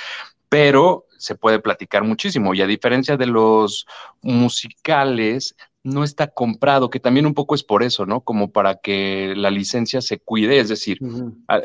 [0.48, 2.54] pero se puede platicar muchísimo.
[2.54, 3.86] Y a diferencia de los
[4.22, 8.20] musicales, no está comprado, que también un poco es por eso, ¿no?
[8.22, 11.00] Como para que la licencia se cuide, es decir,
[11.48, 11.62] a-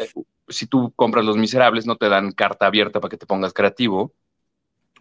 [0.47, 4.13] si tú compras Los Miserables, no te dan carta abierta para que te pongas creativo,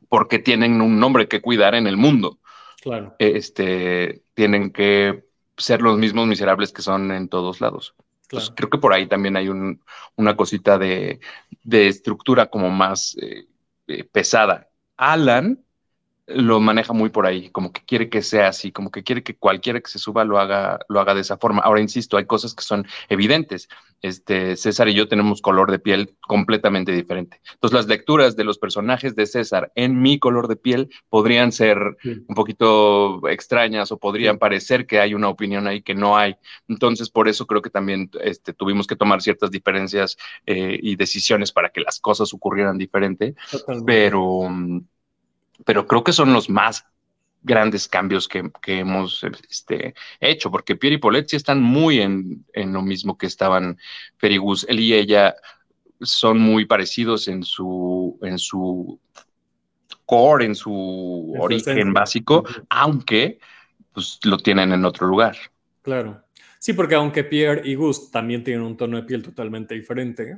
[0.08, 2.38] porque tienen un nombre que cuidar en el mundo
[2.82, 3.14] Claro.
[3.18, 5.24] este, tienen que
[5.56, 7.94] ser los mismos miserables que son en todos lados.
[8.30, 9.82] Pues creo que por ahí también hay un,
[10.16, 11.20] una cosita de,
[11.64, 13.46] de, estructura como más eh,
[13.88, 14.68] eh, pesada.
[14.96, 15.64] Alan
[16.34, 19.36] lo maneja muy por ahí, como que quiere que sea así, como que quiere que
[19.36, 21.62] cualquiera que se suba lo haga, lo haga de esa forma.
[21.62, 23.68] Ahora, insisto, hay cosas que son evidentes.
[24.02, 27.40] Este, César y yo tenemos color de piel completamente diferente.
[27.52, 31.78] Entonces, las lecturas de los personajes de César en mi color de piel podrían ser
[32.04, 36.36] un poquito extrañas o podrían parecer que hay una opinión ahí que no hay.
[36.68, 40.16] Entonces, por eso creo que también este, tuvimos que tomar ciertas diferencias
[40.46, 43.34] eh, y decisiones para que las cosas ocurrieran diferente.
[43.84, 44.48] Pero
[45.64, 46.84] pero creo que son los más
[47.42, 53.16] grandes cambios que, hemos este, hecho, porque Pierre y Poletti están muy en, lo mismo
[53.16, 53.78] que estaban
[54.18, 54.66] Ferigus.
[54.68, 55.34] Él y ella
[56.00, 58.98] son muy parecidos en su, en su
[60.04, 63.38] core, en su origen básico, aunque
[63.92, 65.36] pues, lo tienen en otro lugar.
[65.82, 66.22] Claro.
[66.58, 70.36] Sí, porque aunque Pierre y Gus también tienen un tono de piel totalmente diferente,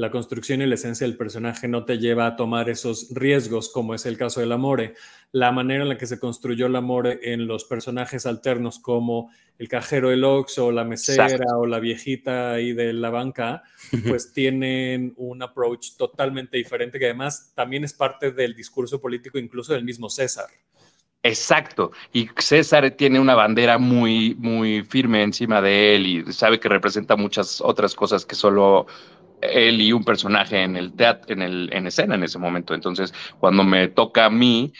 [0.00, 3.94] la construcción y la esencia del personaje no te lleva a tomar esos riesgos, como
[3.94, 4.94] es el caso del Amore.
[5.30, 9.68] La manera en la que se construyó el Amore en los personajes alternos, como el
[9.68, 13.62] cajero del o la mesera o la viejita ahí de la banca,
[14.08, 19.74] pues tienen un approach totalmente diferente, que además también es parte del discurso político, incluso
[19.74, 20.46] del mismo César.
[21.22, 21.92] Exacto.
[22.14, 27.16] Y César tiene una bandera muy, muy firme encima de él y sabe que representa
[27.16, 28.86] muchas otras cosas que solo
[29.40, 32.74] él y un personaje en el teatro, en, el, en escena en ese momento.
[32.74, 34.72] Entonces, cuando me toca a mí,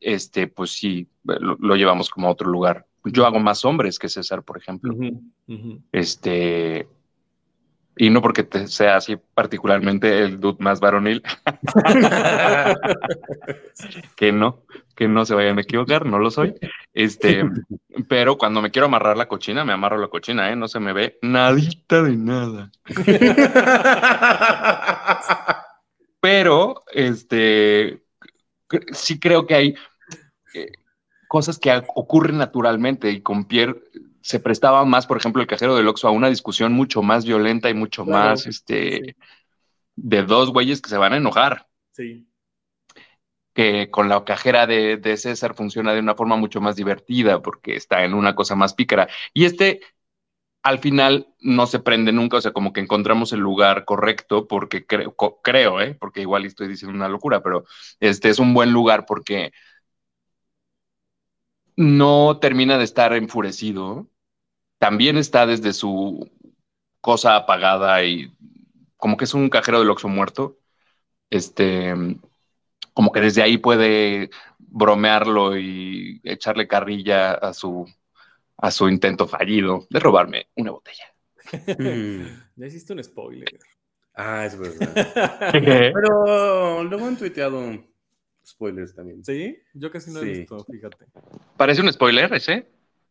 [0.00, 2.86] este, pues sí, lo, llevamos como a otro lugar.
[3.04, 4.94] Yo hago más hombres que César, por ejemplo.
[5.92, 6.88] Este,
[7.98, 11.22] y no porque te sea así particularmente el dude más varonil.
[14.16, 14.62] que no,
[14.94, 16.54] que no se vayan a equivocar, no lo soy.
[16.94, 17.42] Este,
[18.08, 20.56] pero cuando me quiero amarrar la cochina, me amarro la cochina, ¿eh?
[20.56, 22.70] No se me ve nadita de nada.
[26.20, 28.04] pero, este,
[28.92, 29.74] sí creo que hay
[30.54, 30.70] eh,
[31.26, 33.82] cosas que ocurren naturalmente y con Pierre
[34.28, 37.70] se prestaba más, por ejemplo, el cajero del Oxxo a una discusión mucho más violenta
[37.70, 39.16] y mucho más, este,
[39.96, 41.66] de dos güeyes que se van a enojar.
[41.92, 42.28] Sí.
[43.54, 48.04] Que con la cajera de, César funciona de una forma mucho más divertida porque está
[48.04, 49.08] en una cosa más pícara.
[49.32, 49.80] Y este,
[50.62, 54.84] al final, no se prende nunca, o sea, como que encontramos el lugar correcto porque
[54.84, 55.96] creo, creo, ¿eh?
[55.98, 57.64] Porque igual estoy diciendo una locura, pero
[57.98, 59.52] este es un buen lugar porque
[61.76, 64.06] no termina de estar enfurecido,
[64.78, 66.30] también está desde su
[67.00, 68.32] cosa apagada y
[68.96, 70.58] como que es un cajero del Oxxo muerto.
[71.30, 71.94] Este,
[72.94, 77.86] como que desde ahí puede bromearlo y echarle carrilla a su,
[78.56, 81.04] a su intento fallido de robarme una botella.
[82.56, 83.48] Ya hiciste un spoiler.
[84.14, 84.92] Ah, es verdad.
[85.52, 87.72] Pero luego han tuiteado
[88.44, 89.24] spoilers también.
[89.24, 89.56] ¿Sí?
[89.74, 91.06] Yo casi no he visto, fíjate.
[91.56, 92.66] ¿Parece un spoiler ese?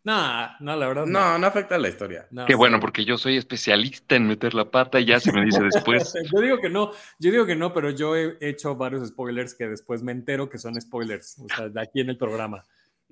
[0.07, 1.05] No, no, la verdad.
[1.05, 2.25] No, no, afecta a la historia.
[2.47, 5.61] Qué bueno, porque yo soy especialista en meter la pata y ya se me dice
[5.61, 6.13] después.
[6.33, 9.67] yo digo que no, yo digo que no, pero yo he hecho varios spoilers que
[9.67, 12.63] después me entero que son spoilers, o sea, de aquí en el programa.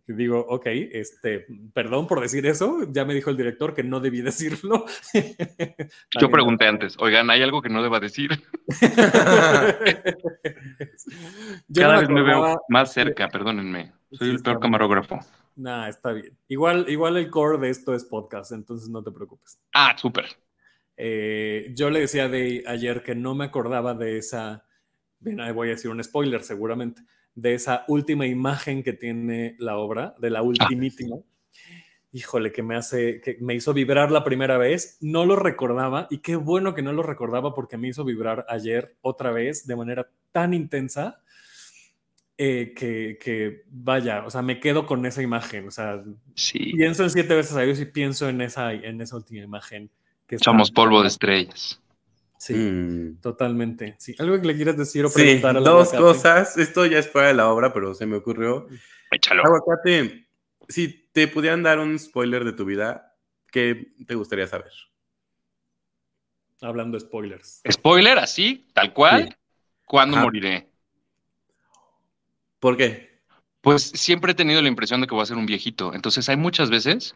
[0.08, 4.00] Y digo, ok, este, perdón por decir eso, ya me dijo el director que no
[4.00, 4.86] debí decirlo.
[6.18, 8.42] yo pregunté antes, oigan, ¿hay algo que no deba decir?
[11.76, 13.92] Cada vez me veo más cerca, perdónenme.
[14.14, 15.20] Soy el peor camarógrafo.
[15.56, 16.38] Nah, está bien.
[16.48, 19.60] Igual, igual el core de esto es podcast, entonces no te preocupes.
[19.74, 20.26] Ah, súper.
[20.98, 24.66] Eh, yo le decía de ayer que no me acordaba de esa,
[25.20, 27.04] bien, ahí voy a decir un spoiler seguramente,
[27.36, 31.18] de esa última imagen que tiene la obra, de la ultimítima.
[32.12, 34.98] Híjole, que me hace, que me hizo vibrar la primera vez.
[35.02, 38.96] No lo recordaba y qué bueno que no lo recordaba porque me hizo vibrar ayer
[39.02, 41.22] otra vez de manera tan intensa
[42.38, 46.04] eh, que, vaya, o sea, me quedo con esa imagen, o sea,
[46.52, 49.90] pienso en siete veces a Dios y pienso en esa, en esa última imagen.
[50.28, 51.82] Que Somos polvo de estrellas.
[52.38, 53.22] Sí, mm.
[53.22, 53.96] totalmente.
[54.00, 54.16] Sí.
[54.20, 56.58] ¿Algo que le quieras decir o preguntar sí, dos cosas.
[56.58, 58.68] Esto ya es fuera de la obra, pero se me ocurrió.
[59.12, 59.44] Échalo.
[59.46, 60.28] Aguacate,
[60.68, 63.16] si te pudieran dar un spoiler de tu vida,
[63.52, 64.72] ¿qué te gustaría saber?
[66.62, 67.62] Hablando de spoilers.
[67.72, 68.68] ¿Spoiler así?
[68.74, 69.38] ¿Tal cual?
[69.86, 70.68] ¿Cuándo moriré?
[72.60, 73.22] ¿Por qué?
[73.62, 75.94] Pues siempre he tenido la impresión de que voy a ser un viejito.
[75.94, 77.16] Entonces hay muchas veces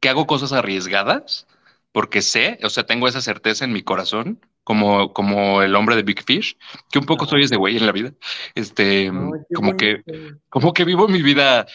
[0.00, 1.46] que hago cosas arriesgadas
[1.92, 6.04] porque sé, o sea, tengo esa certeza en mi corazón, como, como el hombre de
[6.04, 6.56] Big Fish,
[6.90, 8.12] que un poco soy ese güey en la vida.
[8.54, 9.10] Este,
[9.52, 10.04] como que,
[10.48, 11.66] como que vivo mi vida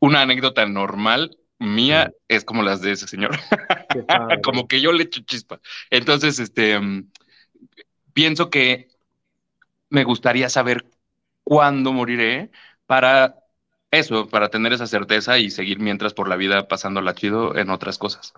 [0.00, 3.30] una anécdota normal mía es como las de ese señor.
[4.44, 5.60] como que yo le echo chispa.
[5.90, 7.10] Entonces, este, mm,
[8.12, 8.88] pienso que
[9.90, 10.86] me gustaría saber
[11.44, 12.50] cuándo moriré
[12.86, 13.36] para
[13.90, 17.98] eso, para tener esa certeza y seguir mientras por la vida pasándola chido en otras
[17.98, 18.32] cosas.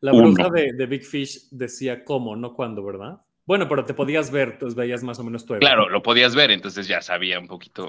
[0.00, 3.20] La bruja de, Big Fish decía cómo, no cuándo, ¿verdad?
[3.44, 5.60] Bueno, pero te podías ver, entonces veías más o menos tu edad.
[5.60, 7.88] Claro, lo podías ver, entonces ya sabía un poquito.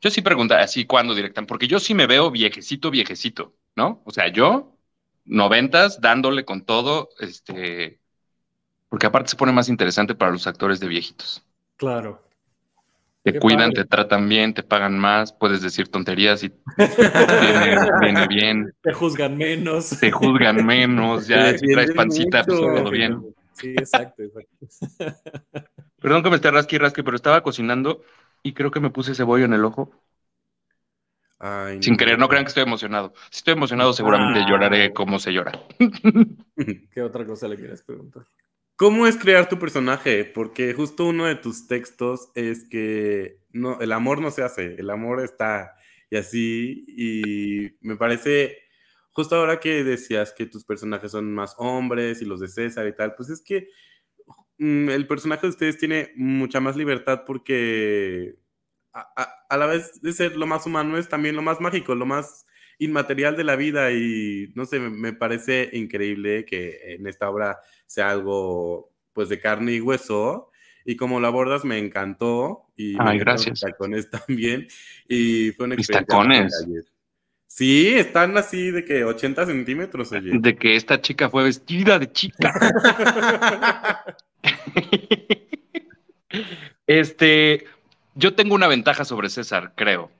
[0.00, 4.02] Yo sí preguntaba así cuándo directamente, porque yo sí me veo viejecito, viejecito, ¿no?
[4.04, 4.76] O sea, yo,
[5.24, 8.00] noventas, dándole con todo, este,
[8.88, 11.44] porque aparte se pone más interesante para los actores de viejitos.
[11.78, 12.22] Claro.
[13.22, 16.52] Te cuidan, te tratan bien, te pagan más, puedes decir tonterías y
[18.00, 18.74] viene, bien.
[18.82, 19.90] Te juzgan menos.
[20.00, 23.34] Te juzgan menos, ya si traes pancita, pues todo bien.
[23.52, 24.22] Sí, exacto,
[26.00, 28.02] Perdón que me esté rasque y rasque, pero estaba cocinando
[28.42, 29.90] y creo que me puse cebolla en el ojo.
[31.80, 33.12] Sin querer, no crean que estoy emocionado.
[33.30, 34.46] Si estoy emocionado, seguramente ah.
[34.48, 35.52] lloraré como se llora.
[36.90, 38.24] ¿Qué otra cosa le quieres preguntar?
[38.78, 40.24] ¿Cómo es crear tu personaje?
[40.24, 44.88] Porque justo uno de tus textos es que no, el amor no se hace, el
[44.90, 45.74] amor está
[46.10, 46.84] y así.
[46.86, 48.56] Y me parece,
[49.10, 52.94] justo ahora que decías que tus personajes son más hombres y los de César y
[52.94, 53.68] tal, pues es que
[54.58, 58.36] mm, el personaje de ustedes tiene mucha más libertad porque
[58.92, 62.46] a, la vez de ser lo más humano es también lo más mágico, lo más
[62.78, 67.58] inmaterial de la vida y no sé, me, parece increíble que en esta obra
[67.88, 70.52] sea algo pues de carne y hueso
[70.84, 73.60] y como lo abordas me encantó y Ay, gracias.
[73.60, 74.68] tacones también
[75.08, 76.06] y fue una experiencia.
[76.06, 76.66] tacones.
[77.48, 80.38] Sí, están así de que 80 centímetros, oye.
[80.38, 82.52] De que esta chica fue vestida de chica.
[86.86, 87.64] este,
[88.14, 90.10] yo tengo una ventaja sobre César, creo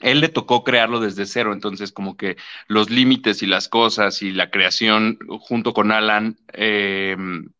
[0.00, 2.36] él le tocó crearlo desde cero, entonces como que
[2.68, 7.50] los límites y las cosas y la creación junto con Alan em,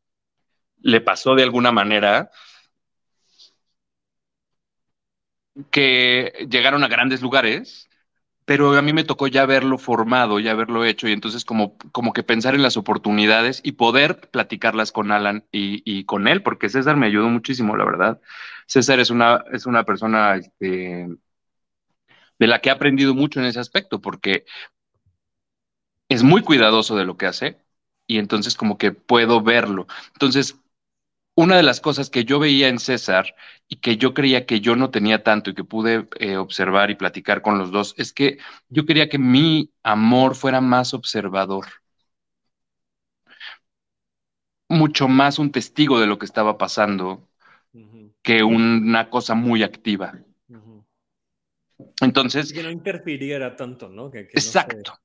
[0.83, 2.31] le pasó de alguna manera
[5.71, 7.89] que llegaron a grandes lugares,
[8.45, 12.13] pero a mí me tocó ya verlo formado, ya verlo hecho, y entonces como, como
[12.13, 16.97] que pensar en las oportunidades y poder platicarlas con Alan y, con él, porque César
[16.97, 18.21] me ayudó muchísimo, la verdad.
[18.67, 20.37] César es una, es una persona...
[20.37, 21.09] Este,
[22.41, 24.47] de la que he aprendido mucho en ese aspecto, porque
[26.09, 27.59] es muy cuidadoso de lo que hace
[28.07, 29.87] y entonces como que puedo verlo.
[30.13, 30.57] Entonces,
[31.37, 33.35] una de las cosas que yo veía en César
[33.69, 36.97] y que yo creía que yo no tenía tanto y que pude eh, observar y
[36.97, 38.39] platicar con los dos es que
[38.71, 41.67] yo quería que mi amor fuera más observador,
[44.71, 47.29] mucho más un testigo de lo que estaba pasando
[48.23, 50.15] que una cosa muy activa.
[52.01, 52.53] Entonces.
[52.53, 54.11] Que no interfiriera tanto, ¿no?
[54.13, 54.99] exacto.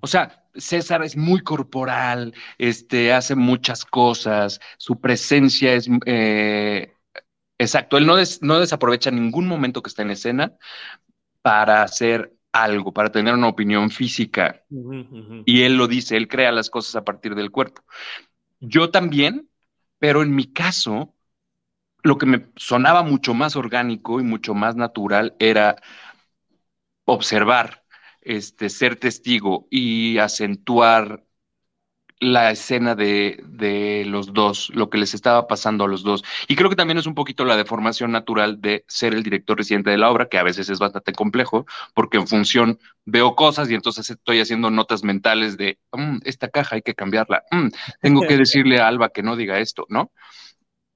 [0.00, 5.88] O sea, César es muy corporal, este, hace muchas cosas, su presencia es.
[6.06, 6.92] Eh,
[7.58, 10.56] exacto, él no, no desaprovecha ningún momento que está en escena
[11.42, 14.64] para hacer algo, para tener una opinión física.
[15.44, 17.82] Y él lo dice, él crea las cosas a partir del cuerpo.
[18.60, 19.48] Yo también,
[19.98, 21.14] pero en mi caso,
[22.02, 25.76] lo que me sonaba mucho más orgánico y mucho más natural era
[27.04, 27.84] observar,
[28.20, 31.24] este, ser testigo y acentuar
[32.22, 36.22] la escena de, los dos, lo que les estaba pasando a los dos.
[36.46, 39.90] Y creo que también es un poquito la deformación natural de ser el director residente
[39.90, 43.74] de la obra, que a veces es bastante complejo, porque en función veo cosas y
[43.74, 47.68] entonces estoy haciendo notas mentales de, mm, esta caja hay que cambiarla, mm,
[48.00, 50.12] tengo que decirle a Alba que no diga esto, ¿no?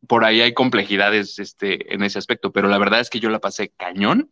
[0.07, 3.41] Por ahí hay complejidades este, en ese aspecto, pero la verdad es que yo la
[3.41, 4.31] pasé cañón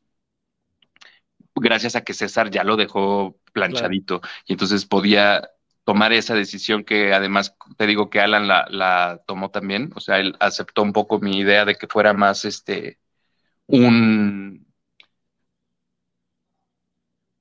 [1.54, 5.50] gracias a que César ya lo dejó planchadito y entonces podía
[5.84, 10.34] tomar esa decisión que además te digo que Alan la, tomó también, o sea, él
[10.40, 12.98] aceptó un poco mi idea de que fuera más este
[13.66, 14.66] un,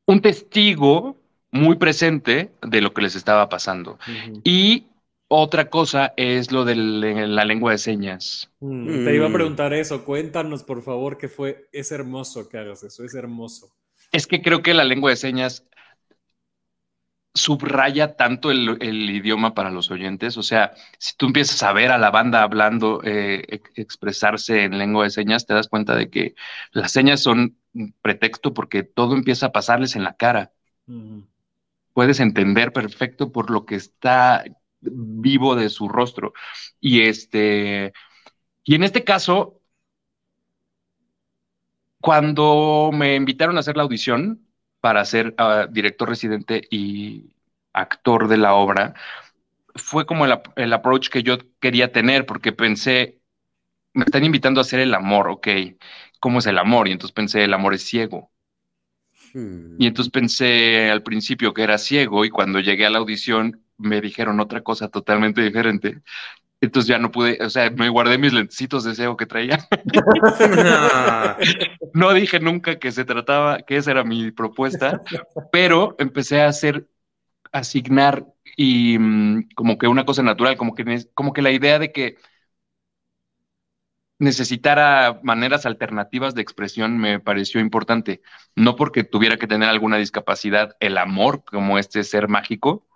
[0.06, 1.18] un testigo
[1.52, 4.00] muy presente de lo que les estaba pasando.
[4.44, 4.88] Y
[5.28, 8.52] otra cosa es lo de la lengua de señas.
[8.60, 9.34] Mm, te iba a mm.
[9.34, 13.72] preguntar eso, cuéntanos por favor que fue, es hermoso que hagas eso, es hermoso.
[14.14, 15.66] Es que creo que la lengua de señas
[17.34, 20.38] subraya tanto el, idioma para los oyentes.
[20.38, 25.06] O sea, si tú empiezas a ver a la banda hablando, eh, expresarse en lengua
[25.06, 26.36] de señas, te das cuenta de que
[26.72, 30.54] las señas son un pretexto porque todo empieza a pasarles en la cara.
[31.94, 34.44] Puedes entender perfecto por lo que está
[34.82, 36.34] vivo de su rostro.
[36.80, 37.94] Y este,
[38.64, 39.63] y en este caso,
[42.04, 44.46] cuando me invitaron a hacer la audición,
[44.82, 47.34] para ser uh, director residente y
[47.72, 48.94] actor de la obra,
[49.76, 53.22] fue como el, el, approach que yo quería tener, porque pensé,
[53.94, 55.48] me están invitando a hacer el amor, ok,
[56.20, 56.90] ¿cómo es el amor?
[56.90, 58.34] Y entonces pensé, el amor es ciego.
[59.34, 59.78] Hmm.
[59.80, 64.02] Y entonces pensé al principio que era ciego y cuando llegué a la audición me
[64.02, 66.02] dijeron otra cosa totalmente diferente.
[66.64, 69.60] Entonces ya no pude, o sea, me guardé mis lentecitos de ciego que traía.
[71.94, 75.02] no dije nunca que se trataba, que esa era mi propuesta,
[75.52, 76.88] pero empecé a hacer,
[77.52, 81.92] asignar y mm, como que una cosa natural, como que, como que la idea de
[81.92, 82.16] que
[84.18, 88.22] necesitara maneras alternativas de expresión me pareció importante.
[88.56, 92.88] No porque tuviera que tener alguna discapacidad, el amor como este ser mágico,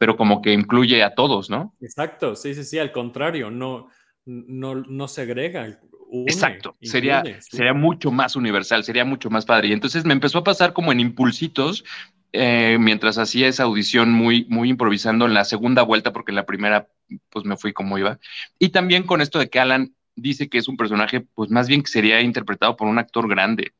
[0.00, 1.76] pero como que incluye a todos, ¿no?
[1.78, 3.88] Exacto, sí, sí, sí, al contrario, no,
[4.24, 5.78] no, no segrega.
[6.26, 9.68] Exacto, sería, sería mucho más universal, sería mucho más padre.
[9.68, 11.84] Y entonces me empezó a pasar como en impulsitos
[12.32, 16.46] eh, mientras hacía esa audición muy, muy improvisando en la segunda vuelta, porque en la
[16.46, 16.88] primera
[17.28, 18.18] pues me fui como iba.
[18.58, 21.82] Y también con esto de que Alan dice que es un personaje, pues más bien
[21.82, 23.74] que sería interpretado por un actor grande.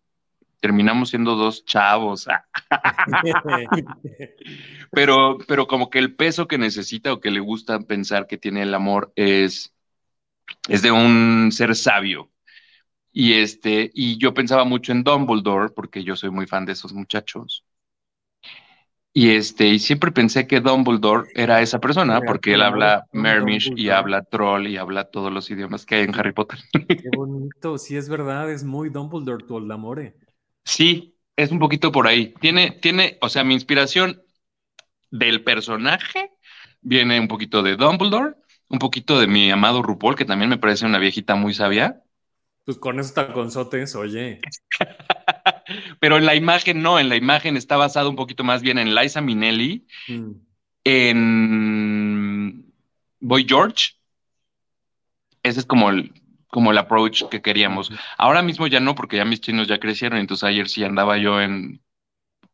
[0.60, 2.28] Terminamos siendo dos chavos.
[4.92, 8.62] pero, pero como que el peso que necesita o que le gusta pensar que tiene
[8.62, 9.74] el amor es,
[10.68, 12.30] es de un ser sabio.
[13.12, 16.92] Y este, y yo pensaba mucho en Dumbledore, porque yo soy muy fan de esos
[16.92, 17.64] muchachos.
[19.12, 23.88] Y este, y siempre pensé que Dumbledore era esa persona, porque él habla Mermish y
[23.88, 26.60] habla Troll y habla todos los idiomas que hay en Harry Potter.
[26.86, 30.14] Qué bonito, sí es verdad, es muy Dumbledore tu Oldamore.
[30.70, 32.32] Sí, es un poquito por ahí.
[32.40, 34.22] Tiene, tiene, o sea, mi inspiración
[35.10, 36.30] del personaje
[36.80, 38.36] viene un poquito de Dumbledore,
[38.68, 42.04] un poquito de mi amado RuPaul, que también me parece una viejita muy sabia.
[42.64, 44.40] Pues con esos taconzotes, oye.
[46.00, 48.94] Pero en la imagen no, en la imagen está basado un poquito más bien en
[48.94, 50.30] Liza Minnelli, mm.
[50.84, 52.72] en
[53.18, 53.94] Boy George.
[55.42, 56.12] Ese es como el,
[56.50, 57.90] como el approach que queríamos.
[58.18, 61.40] Ahora mismo ya no, porque ya mis chinos ya crecieron, entonces ayer sí andaba yo
[61.40, 61.80] en,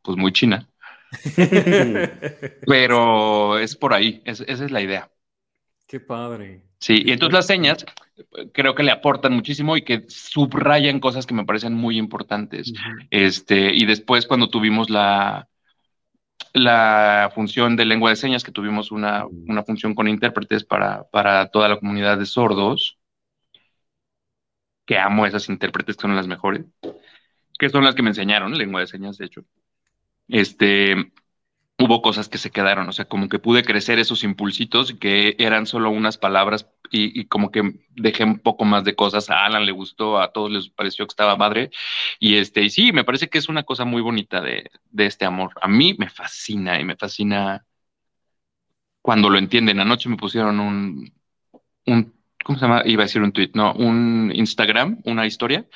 [0.03, 0.69] pues muy china.
[2.67, 5.11] Pero es por ahí, esa es la idea.
[5.87, 6.63] Qué padre.
[6.79, 7.87] Sí, y entonces las señas
[8.53, 12.73] creo que le aportan muchísimo y que subrayan cosas que me parecen muy importantes.
[13.11, 15.49] Este, y después cuando tuvimos la,
[16.53, 21.49] la función de lengua de señas, que tuvimos una, una función con intérpretes para, para,
[21.49, 22.99] toda la comunidad de sordos,
[24.87, 26.65] que amo esas intérpretes que son las mejores,
[27.59, 29.45] que son las que me enseñaron lengua de señas, de hecho.
[30.29, 31.13] Este,
[31.79, 35.67] hubo cosas que se quedaron, o sea, como que pude crecer esos impulsitos que eran
[35.67, 39.31] solo unas palabras y, como que dejé un poco más de cosas.
[39.31, 41.71] A Alan le gustó, a todos les pareció que estaba madre.
[42.21, 45.53] Y este, y sí, me parece que es una cosa muy bonita de, este amor.
[45.61, 47.67] A mí me fascina y me fascina
[49.03, 49.81] cuando lo entienden.
[49.81, 51.13] Anoche me pusieron un
[52.47, 52.83] ¿cómo se llama?
[52.85, 55.67] Iba a decir un tweet, no, un Instagram, una historia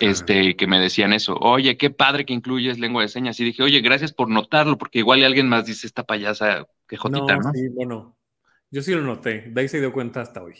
[0.00, 3.38] este, que me decían eso, oye, qué padre que incluyes lengua de señas.
[3.38, 7.36] Y dije, oye, gracias por notarlo, porque igual alguien más dice esta payasa que jotita,
[7.36, 7.52] ¿no?
[7.52, 8.16] Sí, bueno,
[8.72, 10.54] yo sí lo noté, de ahí se dio cuenta hasta hoy.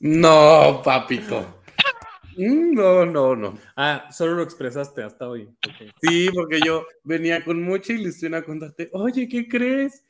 [0.00, 1.59] No, papito.
[2.40, 3.58] Mm, no, no, no.
[3.76, 5.48] Ah, solo lo expresaste hasta hoy.
[6.00, 10.06] Sí, porque yo venía con mucha ilusión a contarte, oye, ¿qué crees?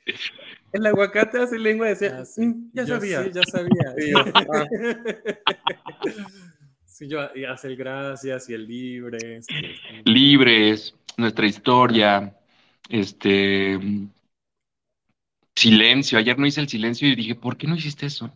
[0.72, 2.39] El aguacate hace lengua de señas.
[2.39, 3.24] Ah, mm, ya sabía.
[3.24, 3.95] Sí, ya sabía.
[4.55, 4.66] Ah".
[6.87, 9.49] Sí, yo hace el gracias y el libres.
[10.05, 12.33] Libres, nuestra historia,
[12.89, 13.78] este
[15.57, 16.18] silencio.
[16.18, 18.31] Ayer no hice el silencio y dije, ¿por qué no hiciste eso?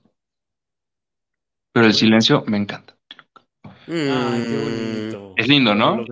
[1.73, 2.94] Pero el silencio me encanta.
[3.87, 5.35] Ay, qué bonito.
[5.37, 6.05] Es lindo, ¿no?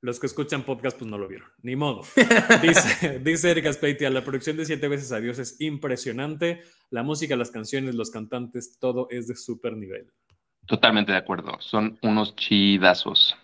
[0.00, 1.48] Los que, escuchan podcast, pues no lo vieron.
[1.62, 2.02] Ni modo.
[2.62, 6.60] Dice, dice Erika Speitia, la producción de Siete veces a Dios es impresionante.
[6.90, 10.12] La música, las canciones, los cantantes, todo es de súper nivel.
[10.66, 11.56] Totalmente de acuerdo.
[11.60, 13.34] Son unos chidazos.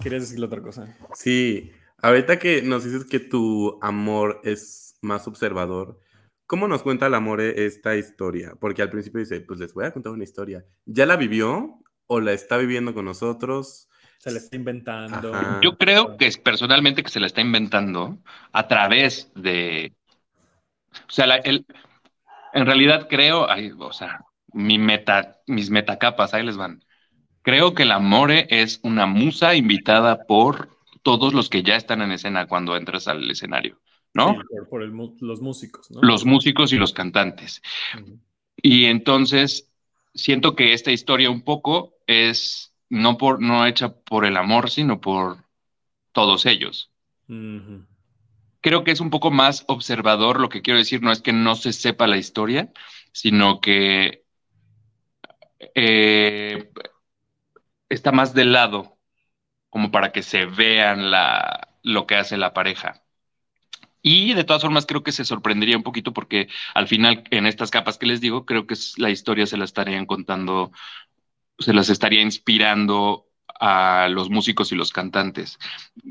[0.00, 0.96] ¿Quieres decirle otra cosa?
[1.14, 1.70] Sí.
[1.98, 6.00] Ahorita que nos dices que tu amor es más observador,
[6.46, 8.54] ¿cómo nos cuenta el amor esta historia?
[8.60, 10.64] Porque al principio dice, pues les voy a contar una historia.
[10.84, 13.88] ¿Ya la vivió o la está viviendo con nosotros?
[14.18, 15.32] Se la está inventando.
[15.62, 18.18] Yo creo que es personalmente que se la está inventando
[18.52, 19.94] a través de.
[20.92, 21.66] O sea, el,
[22.52, 23.48] en realidad creo,
[23.78, 26.84] o sea, mi meta, mis metacapas, ahí les van.
[27.42, 30.68] Creo que el Amore es una musa invitada por
[31.02, 33.80] todos los que ya están en escena cuando entras al escenario,
[34.14, 34.36] ¿no?
[34.70, 36.00] por, los músicos, ¿no?
[36.00, 37.60] Los músicos y los cantantes.
[38.56, 39.71] Y entonces
[40.14, 45.00] siento que esta historia un poco es no por no hecha por el amor, sino
[45.00, 45.44] por
[46.12, 46.90] todos ellos.
[48.60, 51.56] Creo que es un poco más observador, lo que quiero decir no es que no
[51.56, 52.70] se sepa la historia,
[53.12, 54.24] sino que
[55.74, 56.70] eh,
[57.88, 58.98] está más del lado,
[59.70, 63.01] como para que se vean la, lo que hace la pareja.
[64.02, 67.70] Y de todas formas creo que se sorprendería un poquito porque al final en estas
[67.70, 70.72] capas que les digo, creo que la historia se la estarían contando,
[71.58, 73.28] se las estaría inspirando
[73.60, 75.58] a los músicos y los cantantes.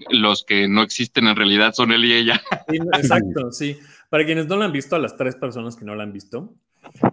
[0.09, 2.41] Los que no existen en realidad son él y ella.
[2.69, 3.77] Sí, exacto, sí.
[4.09, 6.53] Para quienes no la han visto, a las tres personas que no la han visto,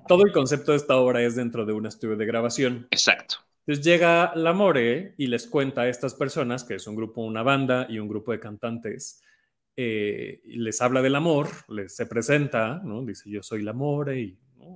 [0.07, 2.87] todo el concepto de esta obra es dentro de un estudio de grabación.
[2.93, 3.37] Exacto.
[3.67, 7.43] Entonces llega la More y les cuenta a estas personas, que es un grupo, una
[7.43, 9.23] banda y un grupo de cantantes,
[9.81, 13.05] eh, les habla del amor, les se presenta, ¿no?
[13.05, 14.75] Dice, yo soy la More y ¿no?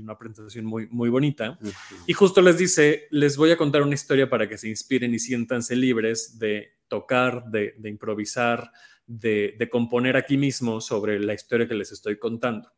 [0.00, 1.58] una presentación muy, muy bonita.
[2.06, 5.18] Y justo les dice, les voy a contar una historia para que se inspiren y
[5.18, 8.72] siéntanse libres de tocar, de, de improvisar,
[9.06, 12.72] de, de componer aquí mismo sobre la historia que les estoy contando.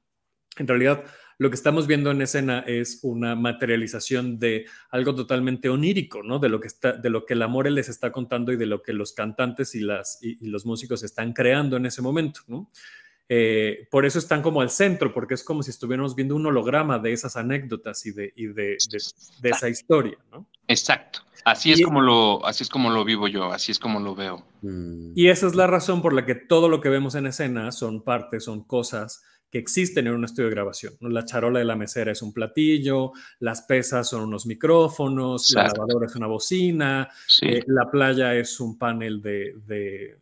[0.60, 1.04] En realidad,
[1.38, 6.38] lo que estamos viendo en escena es una materialización de algo totalmente onírico, ¿no?
[6.38, 8.82] De lo que, está, de lo que el amor les está contando y de lo
[8.82, 12.70] que los cantantes y, las, y, y los músicos están creando en ese momento, ¿no?
[13.32, 16.98] Eh, por eso están como al centro, porque es como si estuviéramos viendo un holograma
[16.98, 18.98] de esas anécdotas y de, y de, de,
[19.40, 20.46] de esa historia, ¿no?
[20.66, 21.20] Exacto.
[21.44, 24.44] Así es, como lo, así es como lo vivo yo, así es como lo veo.
[24.62, 25.12] Mm.
[25.14, 28.02] Y esa es la razón por la que todo lo que vemos en escena son
[28.02, 30.94] partes, son cosas que existen en un estudio de grabación.
[31.00, 31.08] ¿no?
[31.08, 35.72] La charola de la mesera es un platillo, las pesas son unos micrófonos, Exacto.
[35.72, 37.46] la lavadora es una bocina, Sí.
[37.46, 40.18] eh, la playa es un panel de, de,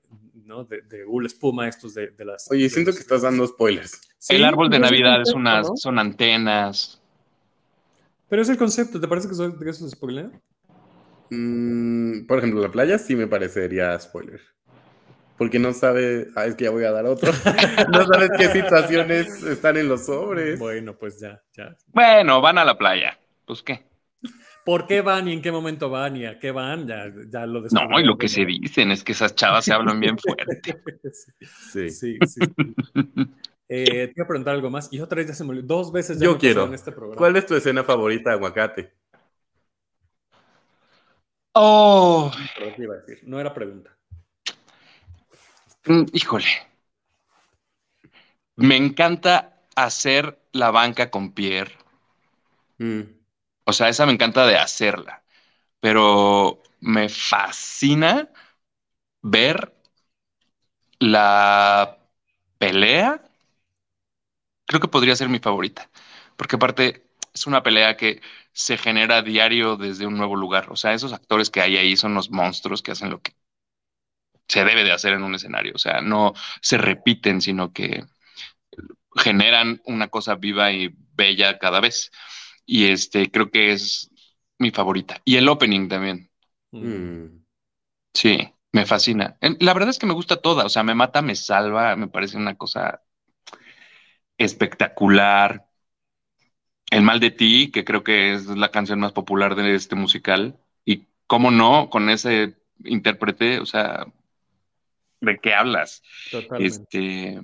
[0.46, 0.64] ¿no?
[0.64, 2.50] de, de hula espuma, estos de, de las...
[2.50, 4.00] Oye, de siento los- que estás dando spoilers.
[4.18, 5.76] Sí, el árbol de Navidad es concepto, unas, ¿no?
[5.76, 7.00] son antenas.
[8.28, 10.30] Pero es el concepto, ¿te parece que eso, que eso es spoiler?
[11.30, 14.40] Mm, por ejemplo, la playa sí me parecería spoiler.
[15.38, 16.28] Porque no sabe.
[16.34, 17.32] Ah, es que ya voy a dar otro.
[17.92, 20.58] no sabes qué situaciones están en los sobres.
[20.58, 21.76] Bueno, pues ya, ya.
[21.86, 23.18] Bueno, van a la playa.
[23.46, 23.86] Pues qué.
[24.64, 26.86] ¿Por qué van y en qué momento van y a qué van?
[26.86, 30.00] Ya, ya lo No, y lo que se dicen es que esas chavas se hablan
[30.00, 30.82] bien fuerte.
[31.72, 31.90] Sí, Sí.
[31.90, 32.40] sí, sí.
[33.70, 35.66] Eh, te iba a preguntar algo más y otra vez ya se me olvidó.
[35.68, 36.64] Dos veces ya Yo me quiero.
[36.66, 37.16] en este programa.
[37.16, 38.92] ¿Cuál es tu escena favorita, aguacate?
[41.54, 42.30] Oh,
[43.24, 43.97] No era pregunta.
[45.88, 46.46] Mm, híjole.
[48.56, 51.72] Me encanta hacer la banca con Pierre.
[52.78, 53.02] Mm,
[53.64, 55.22] O sea, esa me encanta de hacerla.
[55.80, 58.30] Pero me fascina
[59.22, 59.74] ver
[61.00, 61.98] la
[62.58, 63.20] pelea.
[64.66, 65.90] Creo que podría ser mi favorita.
[66.36, 68.20] Porque aparte es una pelea que
[68.52, 70.70] se genera diario desde un nuevo lugar.
[70.70, 73.32] O sea, esos actores que hay ahí son los monstruos que hacen lo que
[74.48, 75.72] se debe de hacer en un escenario.
[75.74, 78.04] O sea, no se repiten, sino que
[79.16, 82.10] generan una cosa viva y bella cada vez.
[82.66, 84.10] Y este creo que es
[84.58, 85.20] mi favorita.
[85.24, 86.30] Y el opening también.
[86.72, 87.44] mm.
[88.14, 88.38] Sí,
[88.72, 89.38] me fascina.
[89.60, 90.64] La verdad es que me gusta toda.
[90.66, 91.96] O sea, me mata, me salva.
[91.96, 93.02] Me parece una cosa
[94.38, 95.66] espectacular.
[96.90, 100.58] El mal de ti, que creo que es la canción más popular de este musical.
[100.84, 104.06] Y cómo no, con ese intérprete, o sea,
[105.20, 106.02] ¿de qué hablas?
[106.30, 106.66] Totalmente.
[106.66, 107.40] Este,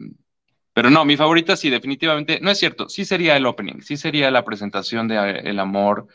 [0.73, 4.31] pero no, mi favorita sí, definitivamente, no es cierto, sí sería el opening, sí sería
[4.31, 6.09] la presentación de eh, El Amor,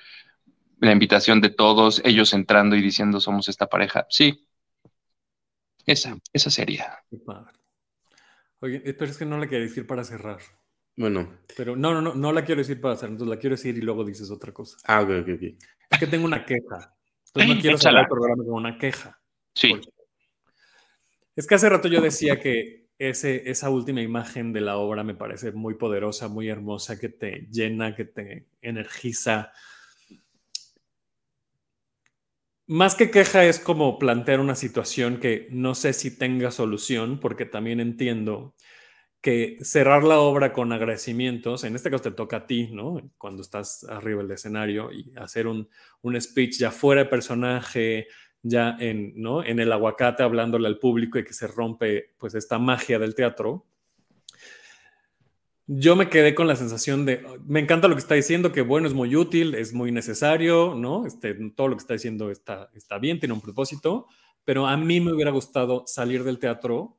[0.80, 4.46] la invitación de todos, ellos entrando y diciendo somos esta pareja, sí.
[5.86, 7.00] Esa, esa sería.
[7.10, 7.54] Qué padre.
[8.60, 10.40] Oye, eh, pero es que no la quiero decir para cerrar.
[10.96, 11.40] Bueno.
[11.56, 13.14] Pero no, no, no, no la quiero decir para cerrar.
[13.14, 14.78] Entonces la quiero decir y luego dices otra cosa.
[14.86, 15.44] Ah, ok, ok, ok.
[15.90, 16.94] Es que tengo una queja.
[17.28, 19.20] Entonces no quiero cerrar el programa con una queja.
[19.54, 19.74] Sí,
[21.40, 25.16] Es que hace rato yo decía que ese, esa última imagen de la obra me
[25.16, 29.54] parece muy poderosa, muy hermosa, que te llena, que te energiza.
[32.68, 37.46] Más que queja es como plantear una situación que no sé si tenga solución, porque
[37.46, 38.54] también entiendo
[39.22, 43.14] que cerrar la obra con agradecimientos, en este caso te toca a ti, ¿no?
[43.18, 45.70] Cuando estás arriba del escenario y hacer un,
[46.02, 48.08] un speech ya fuera de personaje,
[48.42, 49.44] ya en, ¿no?
[49.44, 53.66] en el aguacate hablándole al público y que se rompe pues esta magia del teatro.
[55.68, 58.88] Yo me quedé con la sensación de, me encanta lo que está diciendo, que bueno,
[58.88, 61.06] es muy útil, es muy necesario, ¿no?
[61.06, 64.08] Este, todo lo que está diciendo está, está bien, tiene un propósito,
[64.46, 66.98] pero a mí me hubiera gustado salir del teatro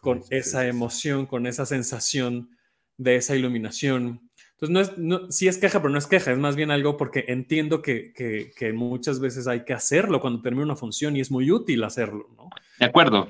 [0.00, 0.66] con Sí, esa sí.
[0.68, 2.50] emoción, con esa sensación
[2.96, 4.29] de esa iluminación.
[4.60, 6.96] Entonces, no es, no, sí es queja, pero no es queja, es más bien algo
[6.96, 11.20] porque entiendo que, que, que muchas veces hay que hacerlo cuando termina una función y
[11.20, 12.50] es muy útil hacerlo, ¿no?
[12.78, 13.28] de acuerdo.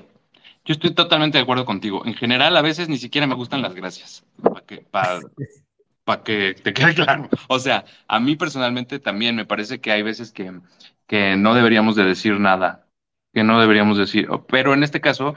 [0.63, 2.05] Yo estoy totalmente de acuerdo contigo.
[2.05, 4.23] En general, a veces ni siquiera me gustan las gracias.
[4.41, 5.19] Para que, para
[6.23, 7.29] que te quede claro.
[7.47, 10.51] O sea, a mí personalmente también me parece que hay veces que,
[11.07, 12.87] que no deberíamos de decir nada,
[13.33, 15.35] que no deberíamos decir, pero en este caso,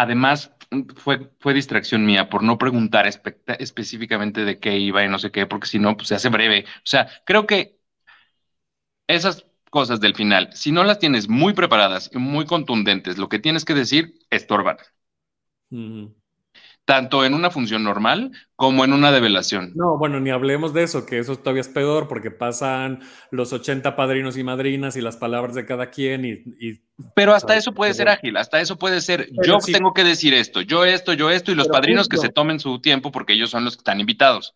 [0.00, 0.52] además,
[0.96, 5.46] fue, fue distracción mía por no preguntar específicamente de qué iba y no sé qué,
[5.46, 6.64] porque si no, pues se hace breve.
[6.78, 7.78] O sea, creo que
[9.08, 13.38] esas cosas del final, si no las tienes muy preparadas y muy contundentes, lo que
[13.40, 14.76] tienes que decir, estorban
[16.88, 19.72] tanto en una función normal como en una develación.
[19.74, 23.94] No, bueno, ni hablemos de eso, que eso todavía es peor porque pasan los 80
[23.94, 26.80] padrinos y madrinas y las palabras de cada quien y...
[27.14, 30.62] pero hasta eso puede ser ágil, hasta eso puede ser, yo tengo que decir esto,
[30.62, 33.66] yo esto, yo esto y los padrinos que se tomen su tiempo porque ellos son
[33.66, 34.54] los que están invitados.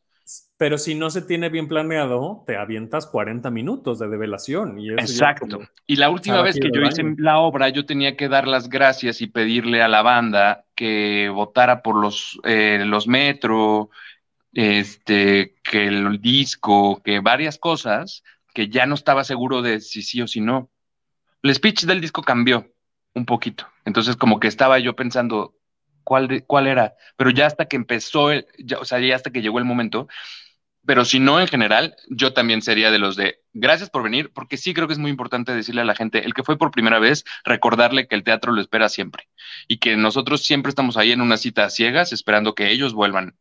[0.56, 4.78] Pero si no se tiene bien planeado, te avientas 40 minutos de develación.
[4.78, 5.60] Y Exacto.
[5.86, 9.20] y la última vez que yo hice la obra, yo tenía que dar las gracias
[9.20, 13.90] y pedirle a la banda que votara por los, eh, los metro,
[14.52, 18.22] este, que el disco, que varias cosas
[18.54, 20.70] que ya no estaba seguro de si sí o si no.
[21.42, 22.70] El speech del disco cambió
[23.14, 23.66] un poquito.
[23.84, 25.54] Entonces, como que estaba yo pensando,
[26.04, 26.94] ¿cuál, cuál era?
[27.16, 28.30] Pero ya hasta que empezó,
[28.78, 30.08] o sea, ya hasta que llegó el momento,
[30.84, 34.56] pero si no en general, yo también sería de los de gracias por venir, porque
[34.56, 36.98] sí creo que es muy importante decirle a la gente, el que fue por primera
[36.98, 39.28] vez, recordarle que el teatro lo espera siempre
[39.68, 43.36] y que nosotros siempre estamos ahí en una cita a ciegas esperando que ellos vuelvan.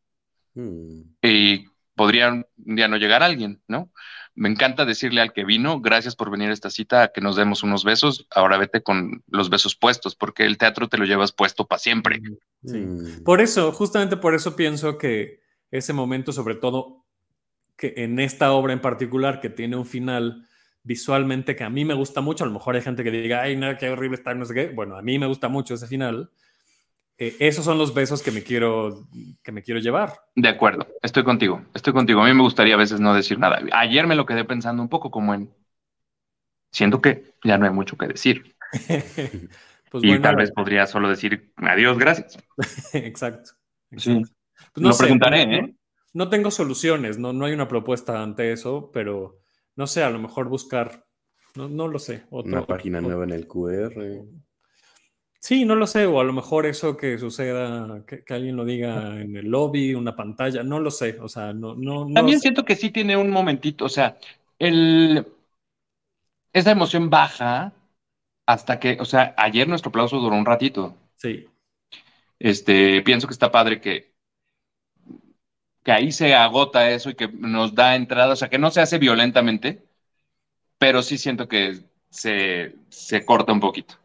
[0.53, 1.01] Mm.
[1.23, 3.91] Y podría un día no llegar alguien, ¿no?
[4.33, 7.63] Me encanta decirle al que vino, gracias por venir a esta cita, que nos demos
[7.63, 11.67] unos besos, ahora vete con los besos puestos, porque el teatro te lo llevas puesto
[11.67, 12.21] para siempre.
[12.65, 12.77] Sí.
[12.77, 13.23] Mm.
[13.23, 17.05] Por eso, justamente por eso pienso que ese momento, sobre todo
[17.75, 20.47] que en esta obra en particular, que tiene un final
[20.83, 23.55] visualmente que a mí me gusta mucho, a lo mejor hay gente que diga, ay,
[23.55, 24.67] no, qué horrible está, no sé qué.
[24.67, 26.31] Bueno, a mí me gusta mucho ese final.
[27.21, 29.07] Eh, esos son los besos que me quiero
[29.43, 30.11] que me quiero llevar.
[30.35, 32.19] De acuerdo, estoy contigo, estoy contigo.
[32.19, 33.61] A mí me gustaría a veces no decir nada.
[33.73, 35.53] Ayer me lo quedé pensando un poco como en,
[36.71, 38.55] siento que ya no hay mucho que decir.
[39.91, 42.39] pues y tal vez podría solo decir adiós, gracias.
[42.93, 43.51] exacto,
[43.95, 44.23] Sí.
[44.73, 45.75] Pues lo preguntaré, ¿eh?
[46.13, 49.41] no tengo soluciones, no, no hay una propuesta ante eso, pero
[49.75, 51.05] no sé, a lo mejor buscar,
[51.53, 52.23] no, no lo sé.
[52.31, 54.25] una página nueva en el QR.
[55.41, 59.19] Sí, no lo sé, o a lo mejor eso que suceda, que, alguien lo diga
[59.19, 62.07] en el lobby, una pantalla, no lo sé, o sea, no, no.
[62.13, 64.19] También siento que sí tiene un momentito, o sea,
[64.59, 65.25] el,
[66.53, 67.73] esa emoción baja
[68.45, 70.95] hasta que, o sea, ayer nuestro aplauso duró un ratito.
[71.15, 71.47] Sí.
[72.37, 74.11] Este, pienso que está padre que
[75.83, 78.81] que ahí se agota eso y que nos da entrada, o sea, que no se
[78.81, 79.83] hace violentamente,
[80.77, 81.79] pero sí siento que
[82.09, 82.75] se,
[83.25, 83.95] corta un poquito.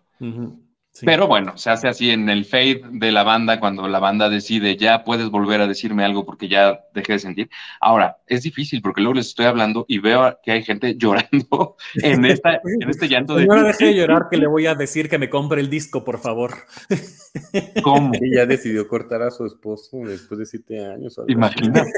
[1.05, 4.77] Pero bueno, se hace así en el fade de la banda, cuando la banda decide,
[4.77, 7.51] ya puedes volver a decirme algo porque ya dejé de sentir.
[7.81, 12.25] Ahora, es difícil porque luego les estoy hablando y veo que hay gente llorando en,
[12.25, 13.47] esta, en este llanto de...
[13.47, 16.19] No deje de llorar que le voy a decir que me compre el disco, por
[16.19, 16.55] favor.
[17.83, 18.13] ¿Cómo?
[18.21, 21.21] Y ya decidió cortar a su esposo después de siete años.
[21.29, 21.91] Imagínate.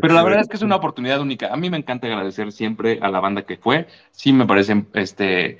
[0.00, 1.52] Pero la verdad es que es una oportunidad única.
[1.52, 3.86] A mí me encanta agradecer siempre a la banda que fue.
[4.10, 5.58] Sí me parece este,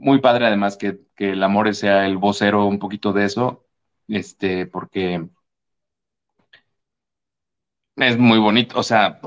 [0.00, 3.66] muy padre además que, el amor sea el vocero un poquito de eso,
[4.08, 5.28] este, porque
[7.96, 9.20] es muy bonito, o sea,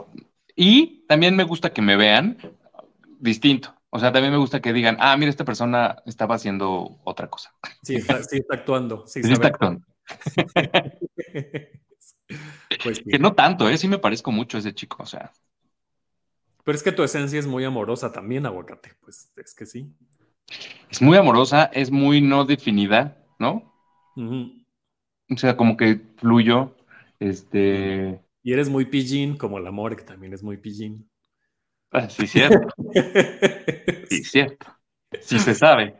[0.55, 2.37] y también me gusta que me vean
[3.19, 3.75] distinto.
[3.95, 7.53] O sea, también me gusta que digan, ah, mira, esta persona estaba haciendo otra cosa.
[7.83, 8.19] Sí, está,
[8.49, 9.05] actuando.
[9.05, 9.85] Sí, está actuando.
[12.83, 13.77] pues, Que no tanto, ¿eh?
[13.77, 15.31] Sí me parezco mucho a ese chico, o sea.
[16.63, 18.93] Pero es que tu esencia es muy amorosa también, aguacate.
[19.01, 19.93] Pues es que sí.
[20.93, 23.73] Es muy amorosa, es muy no definida, ¿no?
[24.15, 26.75] O sea, como que fluyo.
[27.19, 28.21] Este.
[28.43, 31.09] Y eres muy pillín, como el amor, que también es muy pillín.
[31.89, 32.67] Ah, sí, cierto.
[34.07, 34.67] sí, cierto.
[35.19, 35.99] Sí se sabe.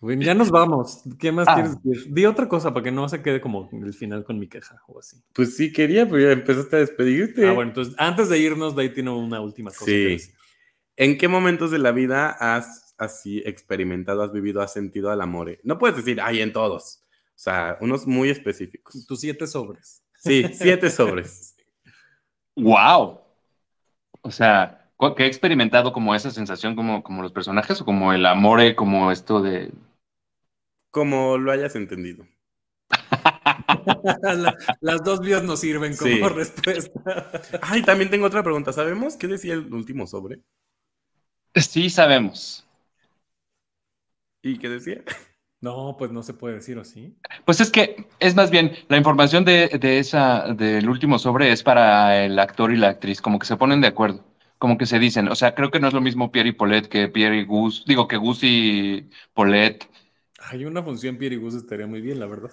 [0.00, 1.04] Bueno, ya nos vamos.
[1.20, 1.54] ¿Qué más ah.
[1.54, 2.12] quieres decir?
[2.12, 4.98] Di otra cosa para que no se quede como el final con mi queja o
[4.98, 5.22] así.
[5.32, 7.46] Pues sí, quería, pero ya empezaste a despedirte.
[7.46, 9.84] Ah, bueno, entonces antes de irnos, de ahí tiene una última cosa.
[9.84, 10.16] Sí.
[10.96, 15.58] ¿En qué momentos de la vida has así experimentado, has vivido, has sentido al amor?
[15.62, 17.02] No puedes decir, ay, en todos.
[17.28, 19.06] O sea, unos muy específicos.
[19.06, 20.02] Tus siete sobres.
[20.14, 21.56] Sí, siete sobres.
[22.56, 23.20] ¡Wow!
[24.22, 28.24] O sea, ¿qué he experimentado como esa sensación como, como los personajes o como el
[28.26, 29.72] amor, como esto de...
[30.90, 32.26] Como lo hayas entendido.
[34.80, 37.30] las dos vías nos sirven como respuesta.
[37.62, 38.72] Ay, también tengo otra pregunta.
[38.72, 40.40] ¿Sabemos qué decía el último sobre?
[41.54, 42.66] Sí, sabemos.
[44.42, 45.02] ¿Y qué decía?
[45.60, 47.16] No, pues no se puede decir así.
[47.44, 51.62] Pues es que es más bien la información de, de esa del último sobre es
[51.62, 54.24] para el actor y la actriz, como que se ponen de acuerdo,
[54.58, 56.88] como que se dicen, o sea, creo que no es lo mismo Pierre y Paulette
[56.88, 59.88] que Pierre y Gus, digo que Gus y Paulette.
[60.50, 62.50] Hay una función Pierre y Gus estaría muy bien, la verdad.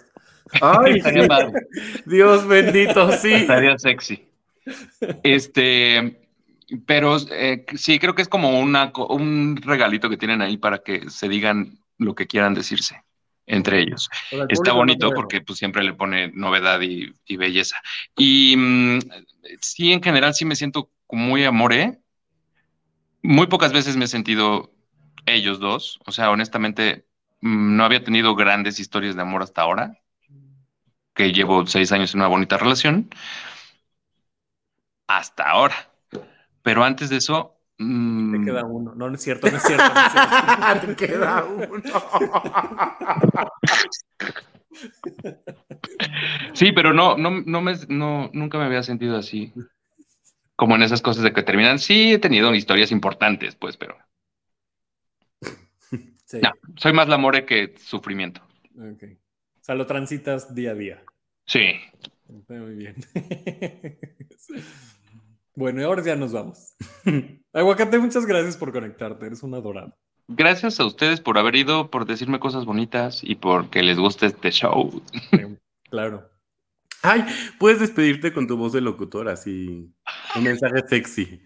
[0.62, 1.68] Ay, Estaría padre,
[2.06, 3.34] Dios bendito, sí.
[3.34, 4.28] estaría sexy.
[5.24, 6.29] Este,
[6.86, 11.10] pero eh, sí, creo que es como una, un regalito que tienen ahí para que
[11.10, 13.04] se digan lo que quieran decirse
[13.50, 14.10] entre ellos.
[14.48, 17.78] Está bonito porque pues siempre le pone novedad y, y belleza.
[18.16, 19.00] Y mm,
[19.60, 22.00] sí, en general sí me siento muy amore.
[23.24, 24.72] Muy pocas veces me he sentido
[25.26, 26.00] ellos dos.
[26.06, 27.08] O sea, honestamente,
[27.42, 29.98] mm, no había tenido grandes historias de amor hasta ahora,
[31.16, 33.10] que llevo seis años en una bonita relación.
[35.08, 35.89] Hasta ahora.
[36.62, 37.55] Pero antes de eso...
[37.78, 38.93] Te mm, queda uno.
[38.95, 39.86] No, no es cierto, no es cierto.
[39.93, 40.88] No es cierto.
[40.88, 41.72] Te queda uno.
[46.53, 49.53] Sí, pero no, no, no me, no, nunca me había sentido así.
[50.55, 51.80] Como en esas cosas de que terminan.
[51.80, 53.97] Sí, he tenido historias importantes, pues, pero
[56.30, 56.39] Sí.
[56.43, 58.41] no, soy más la more que sufrimiento.
[58.76, 59.03] Ok.
[59.03, 61.03] O sea, lo transitas día a día.
[61.47, 61.72] Sí.
[62.28, 62.95] Está Muy bien.
[65.60, 66.74] bueno, y ahora ya nos vamos.
[67.53, 69.26] Aguacate, muchas gracias por conectarte.
[69.26, 69.93] Eres un adorado.
[70.28, 74.51] Gracias a ustedes por haber ido, por decirme cosas bonitas y porque les guste este
[74.51, 75.01] show.
[75.34, 75.57] Eh,
[75.89, 76.30] Claro.
[77.01, 77.26] Ay,
[77.57, 79.91] puedes despedirte con tu voz de locutor, así.
[80.36, 81.41] Un mensaje sexy.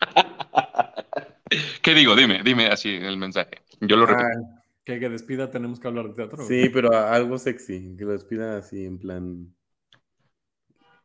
[1.82, 2.14] ¿Qué digo?
[2.14, 3.62] Dime, dime así el mensaje.
[3.80, 4.28] Yo lo repito.
[4.28, 6.44] Ah, Que, que despida, tenemos que hablar de teatro.
[6.46, 7.96] sí, pero algo sexy.
[7.96, 9.54] Que lo despidan así, en plan.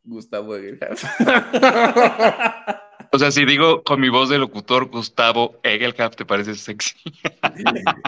[0.04, 0.97] Gustavo Egerhard.
[3.16, 6.95] O sea, si digo con mi voz de locutor, Gustavo Egelhaf, ¿te parece sexy?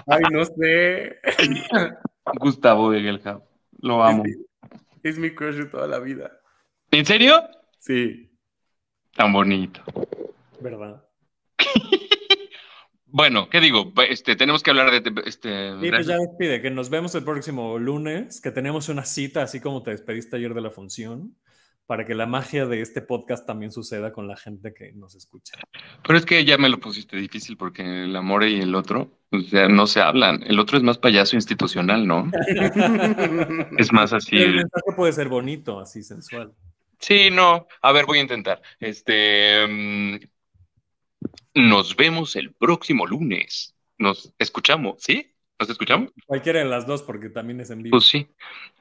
[0.08, 1.20] Ay, no sé.
[2.40, 3.44] Gustavo Egelhaf.
[3.82, 4.24] Lo amo.
[4.26, 4.36] Es,
[5.04, 6.32] es mi crush de toda la vida.
[6.90, 7.40] ¿En serio?
[7.78, 8.32] Sí.
[9.16, 9.82] Tan bonito.
[10.60, 11.06] ¿Verdad?
[13.16, 13.94] Bueno, ¿qué digo?
[14.10, 15.70] Este, tenemos que hablar de este.
[15.82, 19.62] Y pues ya despide, que nos vemos el próximo lunes, que tenemos una cita, así
[19.62, 21.34] como te despediste ayer de la función,
[21.86, 25.58] para que la magia de este podcast también suceda con la gente que nos escucha.
[26.06, 29.40] Pero es que ya me lo pusiste difícil porque el amor y el otro, o
[29.42, 30.42] sea, no se hablan.
[30.44, 32.32] El otro es más payaso institucional, ¿no?
[33.78, 34.36] Es más así.
[34.38, 36.54] El mensaje puede ser bonito, así sensual.
[37.00, 37.68] Sí, no.
[37.82, 38.62] A ver, voy a intentar.
[38.80, 39.68] Este.
[39.68, 40.16] mm,
[41.56, 43.76] nos vemos el próximo lunes.
[43.98, 45.35] Nos escuchamos, ¿sí?
[45.60, 46.12] ¿Nos escuchamos?
[46.26, 47.98] Cualquiera de las dos, porque también es en vivo.
[47.98, 48.28] Pues sí.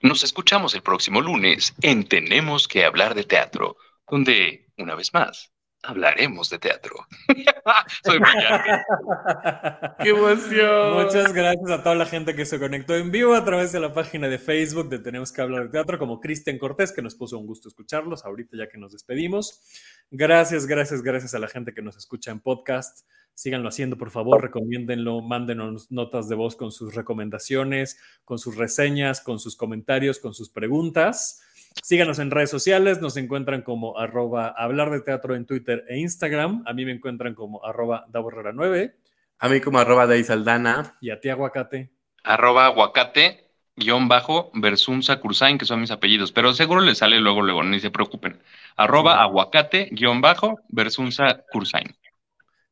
[0.02, 3.76] Nos escuchamos el próximo lunes en Tenemos que hablar de teatro,
[4.08, 5.52] donde, una vez más,
[5.84, 6.96] hablaremos de teatro.
[8.04, 8.70] Soy brillante.
[10.02, 11.04] ¡Qué emoción!
[11.04, 13.94] Muchas gracias a toda la gente que se conectó en vivo a través de la
[13.94, 17.38] página de Facebook de Tenemos que hablar de teatro, como Cristian Cortés, que nos puso
[17.38, 19.62] un gusto escucharlos ahorita ya que nos despedimos.
[20.10, 23.06] Gracias, gracias, gracias a la gente que nos escucha en podcast.
[23.34, 29.20] Síganlo haciendo, por favor, recomiéndenlo, mándenos notas de voz con sus recomendaciones, con sus reseñas,
[29.20, 31.42] con sus comentarios, con sus preguntas.
[31.82, 36.62] Síganos en redes sociales, nos encuentran como arroba hablar de teatro en Twitter e Instagram.
[36.66, 38.94] A mí me encuentran como arroba daborrera9
[39.40, 40.96] A mí como arroba de Saldana.
[41.00, 41.90] y a ti aguacate.
[42.22, 46.30] Arroba aguacate, guion bajo, Versunza Cursain, que son mis apellidos.
[46.30, 48.40] Pero seguro les sale luego, luego, ni se preocupen.
[48.76, 51.96] Arroba aguacate, guion bajo, Versunza Cursain.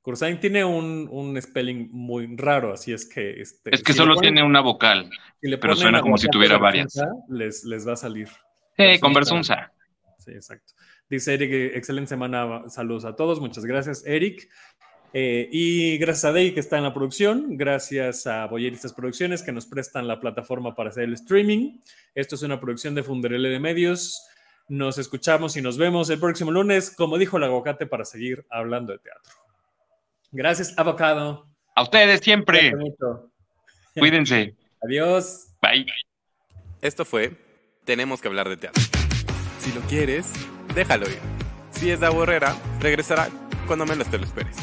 [0.02, 3.40] Cursain tiene un, un spelling muy raro, así es que...
[3.40, 5.08] Este, Es que si solo ponen- tiene una vocal.
[5.40, 7.00] si pero suena como si tuviera varias.
[7.28, 8.28] Les, les va a salir.
[8.76, 9.72] Eh, con Versunza.
[10.18, 10.72] Sí, exacto.
[11.08, 14.48] Dice Eric, excelente semana, saludos a todos, muchas gracias, Eric.
[15.14, 19.52] Eh, y gracias a Dey que está en la producción, gracias a Boyeristas Producciones que
[19.52, 21.78] nos prestan la plataforma para hacer el streaming.
[22.14, 24.26] Esto es una producción de Funderele de Medios.
[24.68, 28.92] Nos escuchamos y nos vemos el próximo lunes, como dijo el aguacate, para seguir hablando
[28.94, 29.32] de teatro.
[30.32, 31.46] Gracias, abocado.
[31.74, 32.72] A ustedes siempre.
[33.94, 34.56] Cuídense.
[34.82, 35.54] Adiós.
[35.60, 35.86] Bye.
[36.80, 37.36] Esto fue
[37.84, 38.82] Tenemos que hablar de teatro.
[39.58, 40.32] Si lo quieres,
[40.74, 41.18] déjalo ir.
[41.70, 43.28] Si es de Borrera, regresará
[43.66, 44.56] cuando menos te lo esperes.